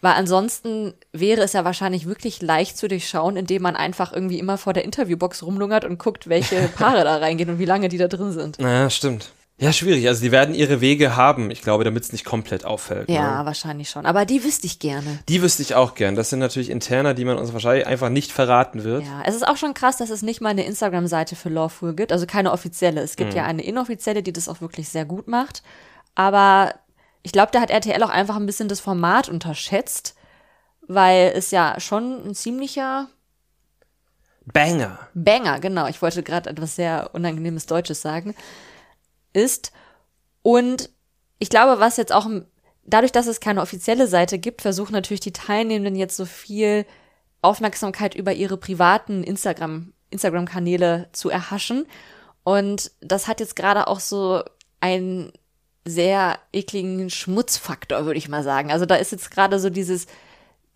[0.00, 4.58] Weil ansonsten wäre es ja wahrscheinlich wirklich leicht zu durchschauen, indem man einfach irgendwie immer
[4.58, 8.08] vor der Interviewbox rumlungert und guckt, welche Paare da reingehen und wie lange die da
[8.08, 8.58] drin sind.
[8.58, 9.30] Ja, stimmt.
[9.60, 10.06] Ja, schwierig.
[10.06, 13.10] Also die werden ihre Wege haben, ich glaube, damit es nicht komplett auffällt.
[13.10, 13.46] Ja, ne?
[13.46, 14.06] wahrscheinlich schon.
[14.06, 15.18] Aber die wüsste ich gerne.
[15.28, 16.14] Die wüsste ich auch gern.
[16.14, 19.04] Das sind natürlich Interner, die man uns wahrscheinlich einfach nicht verraten wird.
[19.04, 22.12] Ja, es ist auch schon krass, dass es nicht mal eine Instagram-Seite für Lawful gibt.
[22.12, 23.00] Also keine offizielle.
[23.00, 23.36] Es gibt mhm.
[23.36, 25.64] ja eine inoffizielle, die das auch wirklich sehr gut macht.
[26.14, 26.74] Aber
[27.24, 30.14] ich glaube, da hat RTL auch einfach ein bisschen das Format unterschätzt,
[30.86, 33.08] weil es ja schon ein ziemlicher
[34.46, 35.00] Banger.
[35.14, 35.88] Banger, genau.
[35.88, 38.36] Ich wollte gerade etwas sehr unangenehmes Deutsches sagen
[39.32, 39.72] ist.
[40.42, 40.90] Und
[41.38, 42.28] ich glaube, was jetzt auch
[42.84, 46.86] dadurch, dass es keine offizielle Seite gibt, versuchen natürlich die Teilnehmenden jetzt so viel
[47.42, 51.86] Aufmerksamkeit über ihre privaten Instagram Instagram-Kanäle zu erhaschen.
[52.42, 54.42] Und das hat jetzt gerade auch so
[54.80, 55.32] einen
[55.84, 58.72] sehr ekligen Schmutzfaktor, würde ich mal sagen.
[58.72, 60.06] Also da ist jetzt gerade so dieses,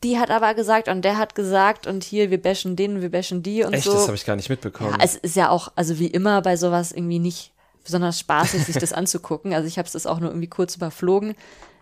[0.02, 3.42] die hat aber gesagt und der hat gesagt und hier, wir bashen den, wir bashen
[3.42, 3.84] die und Echt?
[3.84, 3.90] so.
[3.90, 4.90] Echt, das habe ich gar nicht mitbekommen.
[4.90, 7.52] Ja, es ist ja auch, also wie immer bei sowas irgendwie nicht
[7.84, 9.54] besonders spaßig, sich das anzugucken.
[9.54, 11.34] Also ich habe es auch nur irgendwie kurz überflogen.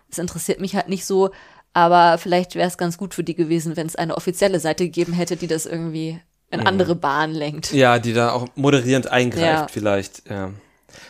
[0.09, 1.31] Es interessiert mich halt nicht so,
[1.73, 5.13] aber vielleicht wäre es ganz gut für die gewesen, wenn es eine offizielle Seite gegeben
[5.13, 7.71] hätte, die das irgendwie in andere Bahnen lenkt.
[7.71, 9.67] Ja, die da auch moderierend eingreift ja.
[9.69, 10.29] vielleicht.
[10.29, 10.51] Ja.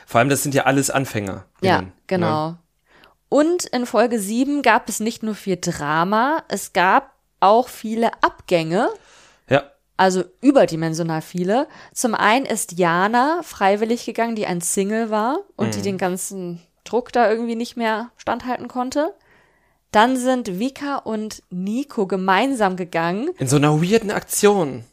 [0.05, 1.45] Vor allem, das sind ja alles Anfänger.
[1.61, 1.91] Ja, ne?
[2.05, 2.49] genau.
[2.49, 2.57] Ne?
[3.27, 8.89] Und in Folge 7 gab es nicht nur viel Drama, es gab auch viele Abgänge.
[10.01, 11.67] Also überdimensional viele.
[11.93, 15.71] Zum einen ist Jana freiwillig gegangen, die ein Single war und mhm.
[15.73, 19.13] die den ganzen Druck da irgendwie nicht mehr standhalten konnte.
[19.91, 23.29] Dann sind Vika und Nico gemeinsam gegangen.
[23.37, 24.85] In so einer weirden Aktion.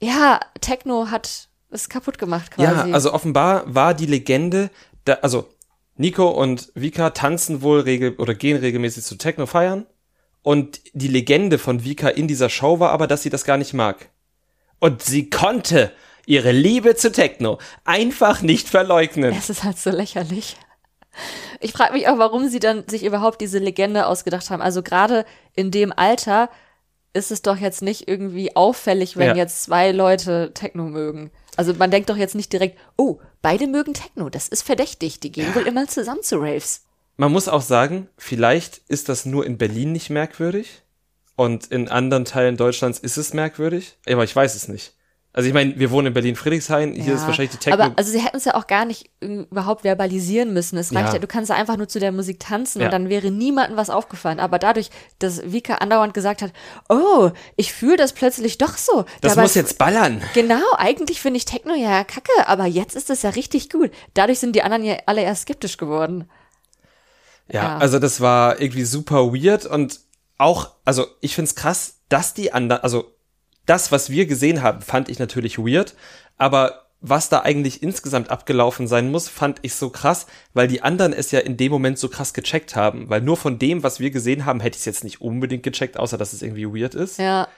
[0.00, 2.90] Ja, Techno hat es kaputt gemacht quasi.
[2.90, 4.70] Ja, also offenbar war die Legende,
[5.06, 5.48] da, also
[5.96, 9.86] Nico und Vika tanzen wohl regel oder gehen regelmäßig zu Techno feiern.
[10.40, 13.74] Und die Legende von Vika in dieser Show war aber, dass sie das gar nicht
[13.74, 14.11] mag.
[14.82, 15.92] Und sie konnte
[16.26, 19.32] ihre Liebe zu Techno einfach nicht verleugnen.
[19.32, 20.56] Es ist halt so lächerlich.
[21.60, 24.60] Ich frage mich auch, warum sie dann sich überhaupt diese Legende ausgedacht haben.
[24.60, 25.24] Also gerade
[25.54, 26.50] in dem Alter
[27.12, 29.36] ist es doch jetzt nicht irgendwie auffällig, wenn ja.
[29.36, 31.30] jetzt zwei Leute Techno mögen.
[31.56, 35.30] Also man denkt doch jetzt nicht direkt, oh, beide mögen Techno, das ist verdächtig, die
[35.30, 35.54] gehen ja.
[35.54, 36.82] wohl immer zusammen zu Raves.
[37.16, 40.82] Man muss auch sagen, vielleicht ist das nur in Berlin nicht merkwürdig.
[41.36, 44.94] Und in anderen Teilen Deutschlands ist es merkwürdig, aber ich weiß es nicht.
[45.34, 47.82] Also ich meine, wir wohnen in Berlin-Friedrichshain, hier ja, ist wahrscheinlich die Techno.
[47.82, 50.76] Aber also sie hätten es ja auch gar nicht überhaupt verbalisieren müssen.
[50.76, 52.86] Es reicht ja, ja du kannst ja einfach nur zu der Musik tanzen ja.
[52.86, 54.40] und dann wäre niemandem was aufgefallen.
[54.40, 56.52] Aber dadurch, dass Vika andauernd gesagt hat,
[56.90, 59.06] oh, ich fühle das plötzlich doch so.
[59.22, 60.20] Das Dabei muss jetzt ballern.
[60.34, 63.90] Genau, eigentlich finde ich Techno ja kacke, aber jetzt ist es ja richtig gut.
[64.12, 66.28] Dadurch sind die anderen ja alle erst skeptisch geworden.
[67.50, 69.98] Ja, also das war irgendwie super weird und
[70.42, 73.14] auch, also ich find's krass, dass die anderen, also
[73.66, 75.94] das, was wir gesehen haben, fand ich natürlich weird,
[76.36, 81.12] aber was da eigentlich insgesamt abgelaufen sein muss, fand ich so krass, weil die anderen
[81.12, 83.10] es ja in dem Moment so krass gecheckt haben.
[83.10, 85.98] Weil nur von dem, was wir gesehen haben, hätte ich es jetzt nicht unbedingt gecheckt,
[85.98, 87.18] außer dass es irgendwie weird ist.
[87.18, 87.48] Ja.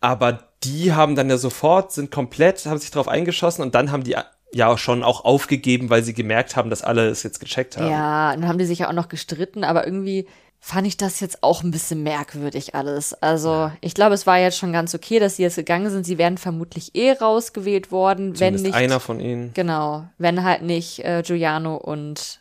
[0.00, 4.04] Aber die haben dann ja sofort, sind komplett, haben sich drauf eingeschossen und dann haben
[4.04, 4.14] die
[4.52, 7.90] ja schon auch aufgegeben, weil sie gemerkt haben, dass alle es jetzt gecheckt haben.
[7.90, 10.28] Ja, dann haben die sich ja auch noch gestritten, aber irgendwie
[10.60, 13.14] fand ich das jetzt auch ein bisschen merkwürdig alles.
[13.14, 13.72] Also ja.
[13.80, 16.04] ich glaube, es war jetzt schon ganz okay, dass sie jetzt gegangen sind.
[16.04, 19.52] Sie wären vermutlich eh rausgewählt worden, Zumindest wenn nicht einer von ihnen.
[19.54, 22.40] Genau, wenn halt nicht äh, Giuliano und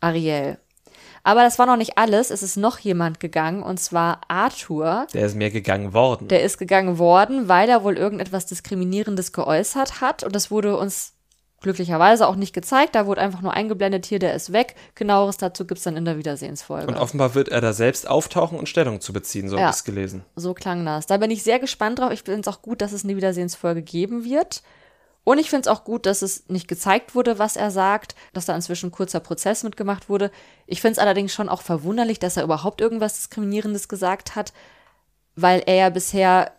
[0.00, 0.58] Ariel.
[1.24, 2.30] Aber das war noch nicht alles.
[2.30, 5.06] Es ist noch jemand gegangen und zwar Arthur.
[5.12, 6.28] Der ist mir gegangen worden.
[6.28, 11.11] Der ist gegangen worden, weil er wohl irgendetwas Diskriminierendes geäußert hat und das wurde uns
[11.62, 12.94] glücklicherweise auch nicht gezeigt.
[12.94, 14.74] Da wurde einfach nur eingeblendet, hier, der ist weg.
[14.94, 16.88] Genaueres dazu gibt es dann in der Wiedersehensfolge.
[16.88, 19.76] Und offenbar wird er da selbst auftauchen und Stellung zu beziehen, so ja, habe ich
[19.76, 20.24] es gelesen.
[20.36, 21.06] So klang das.
[21.06, 22.12] Da bin ich sehr gespannt drauf.
[22.12, 24.62] Ich finde es auch gut, dass es eine Wiedersehensfolge geben wird.
[25.24, 28.46] Und ich finde es auch gut, dass es nicht gezeigt wurde, was er sagt, dass
[28.46, 30.32] da inzwischen ein kurzer Prozess mitgemacht wurde.
[30.66, 34.52] Ich finde es allerdings schon auch verwunderlich, dass er überhaupt irgendwas Diskriminierendes gesagt hat,
[35.36, 36.50] weil er ja bisher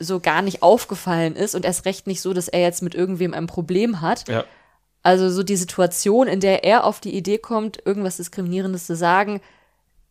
[0.00, 3.34] so gar nicht aufgefallen ist und erst recht nicht so, dass er jetzt mit irgendwem
[3.34, 4.28] ein Problem hat.
[4.28, 4.44] Ja.
[5.02, 9.40] Also so die Situation, in der er auf die Idee kommt, irgendwas Diskriminierendes zu sagen,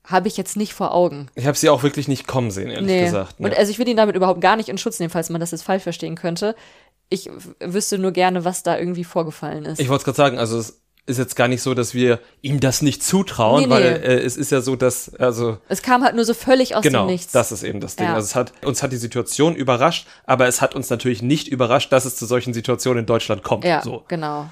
[0.04, 1.28] habe ich jetzt nicht vor Augen.
[1.36, 3.06] Ich habe sie auch wirklich nicht kommen sehen, ehrlich nee.
[3.06, 3.40] gesagt.
[3.40, 3.48] Ne?
[3.50, 5.52] Und also ich will ihn damit überhaupt gar nicht in Schutz nehmen, falls man das
[5.52, 6.56] jetzt falsch verstehen könnte.
[7.10, 7.30] Ich
[7.60, 9.80] wüsste nur gerne, was da irgendwie vorgefallen ist.
[9.80, 12.60] Ich wollte es gerade sagen, also es ist jetzt gar nicht so, dass wir ihm
[12.60, 13.74] das nicht zutrauen, nee, nee.
[13.74, 16.84] weil äh, es ist ja so, dass also es kam halt nur so völlig aus
[16.84, 17.32] genau, dem Nichts.
[17.32, 18.08] Das ist eben das Ding.
[18.08, 18.14] Ja.
[18.14, 21.92] Also es hat uns hat die Situation überrascht, aber es hat uns natürlich nicht überrascht,
[21.92, 23.64] dass es zu solchen Situationen in Deutschland kommt.
[23.64, 24.04] Ja, so.
[24.08, 24.50] genau.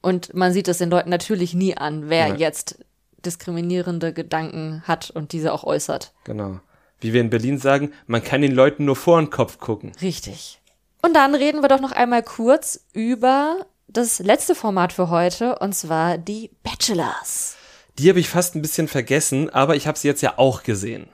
[0.00, 2.34] Und man sieht es den Leuten natürlich nie an, wer ja.
[2.34, 2.78] jetzt
[3.24, 6.12] diskriminierende Gedanken hat und diese auch äußert.
[6.24, 6.60] Genau.
[7.00, 9.92] Wie wir in Berlin sagen, man kann den Leuten nur vor den Kopf gucken.
[10.02, 10.60] Richtig.
[11.02, 15.74] Und dann reden wir doch noch einmal kurz über das letzte Format für heute, und
[15.74, 17.56] zwar die Bachelors.
[17.98, 21.08] Die habe ich fast ein bisschen vergessen, aber ich habe sie jetzt ja auch gesehen.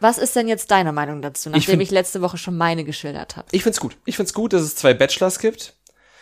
[0.00, 2.84] Was ist denn jetzt deine Meinung dazu, nachdem ich, find, ich letzte Woche schon meine
[2.84, 3.48] geschildert habe?
[3.52, 3.96] Ich find's gut.
[4.04, 5.74] Ich find's gut, dass es zwei Bachelors gibt.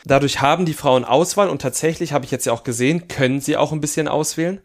[0.04, 3.56] Dadurch haben die Frauen Auswahl und tatsächlich habe ich jetzt ja auch gesehen, können sie
[3.56, 4.60] auch ein bisschen auswählen.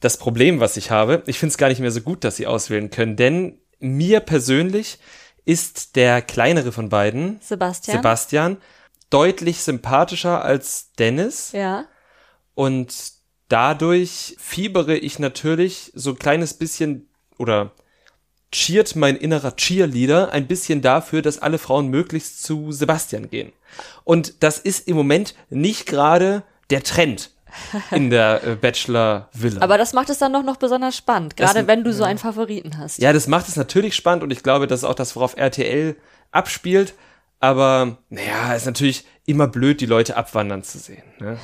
[0.00, 2.90] Das Problem, was ich habe, ich find's gar nicht mehr so gut, dass sie auswählen
[2.90, 4.98] können, denn mir persönlich
[5.44, 8.56] ist der kleinere von beiden, Sebastian, Sebastian
[9.10, 11.52] deutlich sympathischer als Dennis.
[11.52, 11.86] Ja.
[12.54, 13.12] Und
[13.48, 17.72] dadurch fiebere ich natürlich so ein kleines bisschen oder
[18.52, 23.52] cheert mein innerer Cheerleader ein bisschen dafür, dass alle Frauen möglichst zu Sebastian gehen.
[24.04, 27.30] Und das ist im Moment nicht gerade der Trend
[27.90, 29.60] in der äh, Bachelor-Villa.
[29.62, 32.18] Aber das macht es dann doch noch besonders spannend, gerade das, wenn du so einen
[32.18, 32.98] Favoriten hast.
[32.98, 35.96] Ja, das macht es natürlich spannend und ich glaube, das ist auch das, worauf RTL
[36.32, 36.94] abspielt.
[37.38, 41.02] Aber naja, ist natürlich immer blöd, die Leute abwandern zu sehen.
[41.18, 41.38] Ne?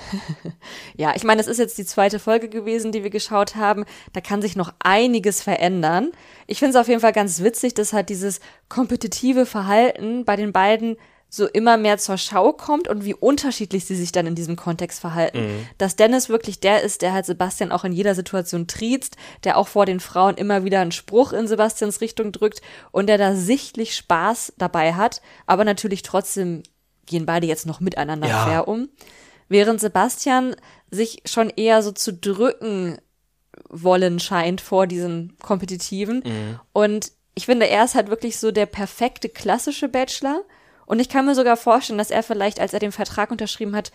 [0.97, 3.85] ja, ich meine, es ist jetzt die zweite Folge gewesen, die wir geschaut haben.
[4.13, 6.13] Da kann sich noch einiges verändern.
[6.47, 10.53] Ich finde es auf jeden Fall ganz witzig, dass halt dieses kompetitive Verhalten bei den
[10.53, 10.97] beiden
[11.35, 15.01] so immer mehr zur Schau kommt und wie unterschiedlich sie sich dann in diesem Kontext
[15.01, 15.41] verhalten.
[15.41, 15.67] Mhm.
[15.79, 19.67] Dass Dennis wirklich der ist, der halt Sebastian auch in jeder Situation triezt, der auch
[19.67, 22.61] vor den Frauen immer wieder einen Spruch in Sebastians Richtung drückt
[22.91, 26.65] und der da sichtlich Spaß dabei hat, aber natürlich trotzdem
[27.07, 28.45] gehen beide jetzt noch miteinander ja.
[28.45, 28.91] fair um.
[29.49, 30.55] Während Sebastian
[30.91, 32.99] sich schon eher so zu drücken
[33.71, 36.23] wollen scheint vor diesen Kompetitiven.
[36.27, 36.61] Mhm.
[36.75, 40.43] Und ich finde, er ist halt wirklich so der perfekte klassische Bachelor
[40.93, 43.93] und ich kann mir sogar vorstellen, dass er vielleicht, als er den Vertrag unterschrieben hat,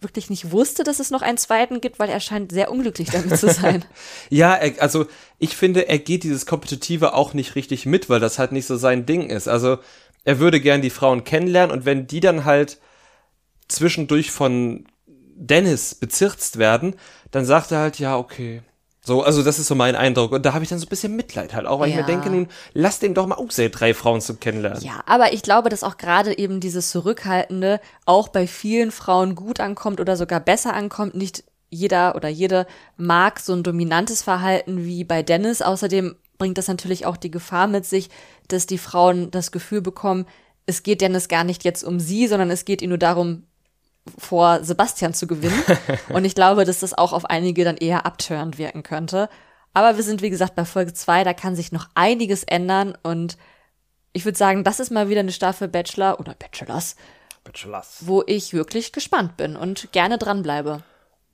[0.00, 3.38] wirklich nicht wusste, dass es noch einen zweiten gibt, weil er scheint sehr unglücklich damit
[3.38, 3.84] zu sein.
[4.30, 5.04] ja, er, also
[5.38, 8.78] ich finde, er geht dieses Kompetitive auch nicht richtig mit, weil das halt nicht so
[8.78, 9.48] sein Ding ist.
[9.48, 9.80] Also
[10.24, 12.78] er würde gern die Frauen kennenlernen und wenn die dann halt
[13.68, 16.96] zwischendurch von Dennis bezirzt werden,
[17.32, 18.62] dann sagt er halt, ja, okay,
[19.02, 20.32] so, also das ist so mein Eindruck.
[20.32, 21.94] Und da habe ich dann so ein bisschen Mitleid halt auch, weil ja.
[21.94, 24.82] ich mir denke, nun lass dem doch mal auch sehr drei Frauen zum Kennenlernen.
[24.82, 29.58] Ja, aber ich glaube, dass auch gerade eben dieses Zurückhaltende auch bei vielen Frauen gut
[29.58, 31.14] ankommt oder sogar besser ankommt.
[31.14, 35.62] Nicht jeder oder jede mag so ein dominantes Verhalten wie bei Dennis.
[35.62, 38.10] Außerdem bringt das natürlich auch die Gefahr mit sich,
[38.48, 40.26] dass die Frauen das Gefühl bekommen,
[40.66, 43.44] es geht Dennis gar nicht jetzt um sie, sondern es geht ihnen nur darum,
[44.18, 45.62] vor Sebastian zu gewinnen.
[46.08, 49.28] und ich glaube, dass das auch auf einige dann eher abtörend wirken könnte.
[49.72, 53.36] Aber wir sind, wie gesagt, bei Folge 2, da kann sich noch einiges ändern und
[54.12, 56.96] ich würde sagen, das ist mal wieder eine Staffel Bachelor oder Bachelors,
[57.44, 60.82] Bachelors, wo ich wirklich gespannt bin und gerne dranbleibe.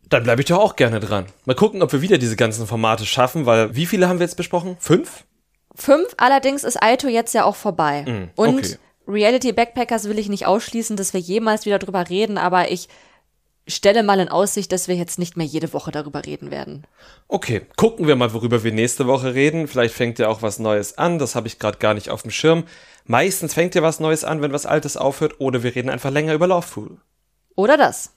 [0.08, 1.26] Dann bleibe ich doch auch gerne dran.
[1.46, 4.36] Mal gucken, ob wir wieder diese ganzen Formate schaffen, weil wie viele haben wir jetzt
[4.36, 4.76] besprochen?
[4.78, 5.24] Fünf?
[5.74, 8.02] Fünf, allerdings ist Aito jetzt ja auch vorbei.
[8.02, 8.76] Mm, und okay.
[9.06, 12.88] Reality Backpackers will ich nicht ausschließen, dass wir jemals wieder drüber reden, aber ich
[13.68, 16.86] stelle mal in Aussicht, dass wir jetzt nicht mehr jede Woche darüber reden werden.
[17.28, 19.68] Okay, gucken wir mal, worüber wir nächste Woche reden.
[19.68, 22.30] Vielleicht fängt ja auch was Neues an, das habe ich gerade gar nicht auf dem
[22.30, 22.64] Schirm.
[23.04, 26.34] Meistens fängt ja was Neues an, wenn was Altes aufhört, oder wir reden einfach länger
[26.34, 26.98] über Lawful.
[27.54, 28.15] Oder das.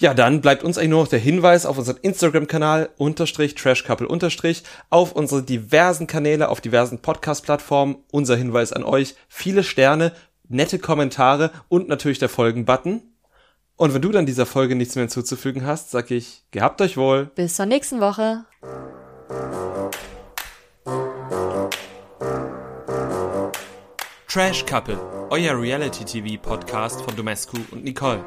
[0.00, 4.62] Ja, dann bleibt uns eigentlich nur noch der Hinweis auf unseren Instagram-Kanal unterstrich trashcouple unterstrich,
[4.90, 7.96] auf unsere diversen Kanäle, auf diversen Podcast-Plattformen.
[8.12, 10.12] Unser Hinweis an euch, viele Sterne,
[10.48, 13.02] nette Kommentare und natürlich der Folgen-Button.
[13.74, 17.26] Und wenn du dann dieser Folge nichts mehr hinzuzufügen hast, sag ich, gehabt euch wohl.
[17.34, 18.44] Bis zur nächsten Woche.
[24.28, 24.98] Trash Couple,
[25.30, 28.24] euer Reality TV Podcast von Domescu und Nicole.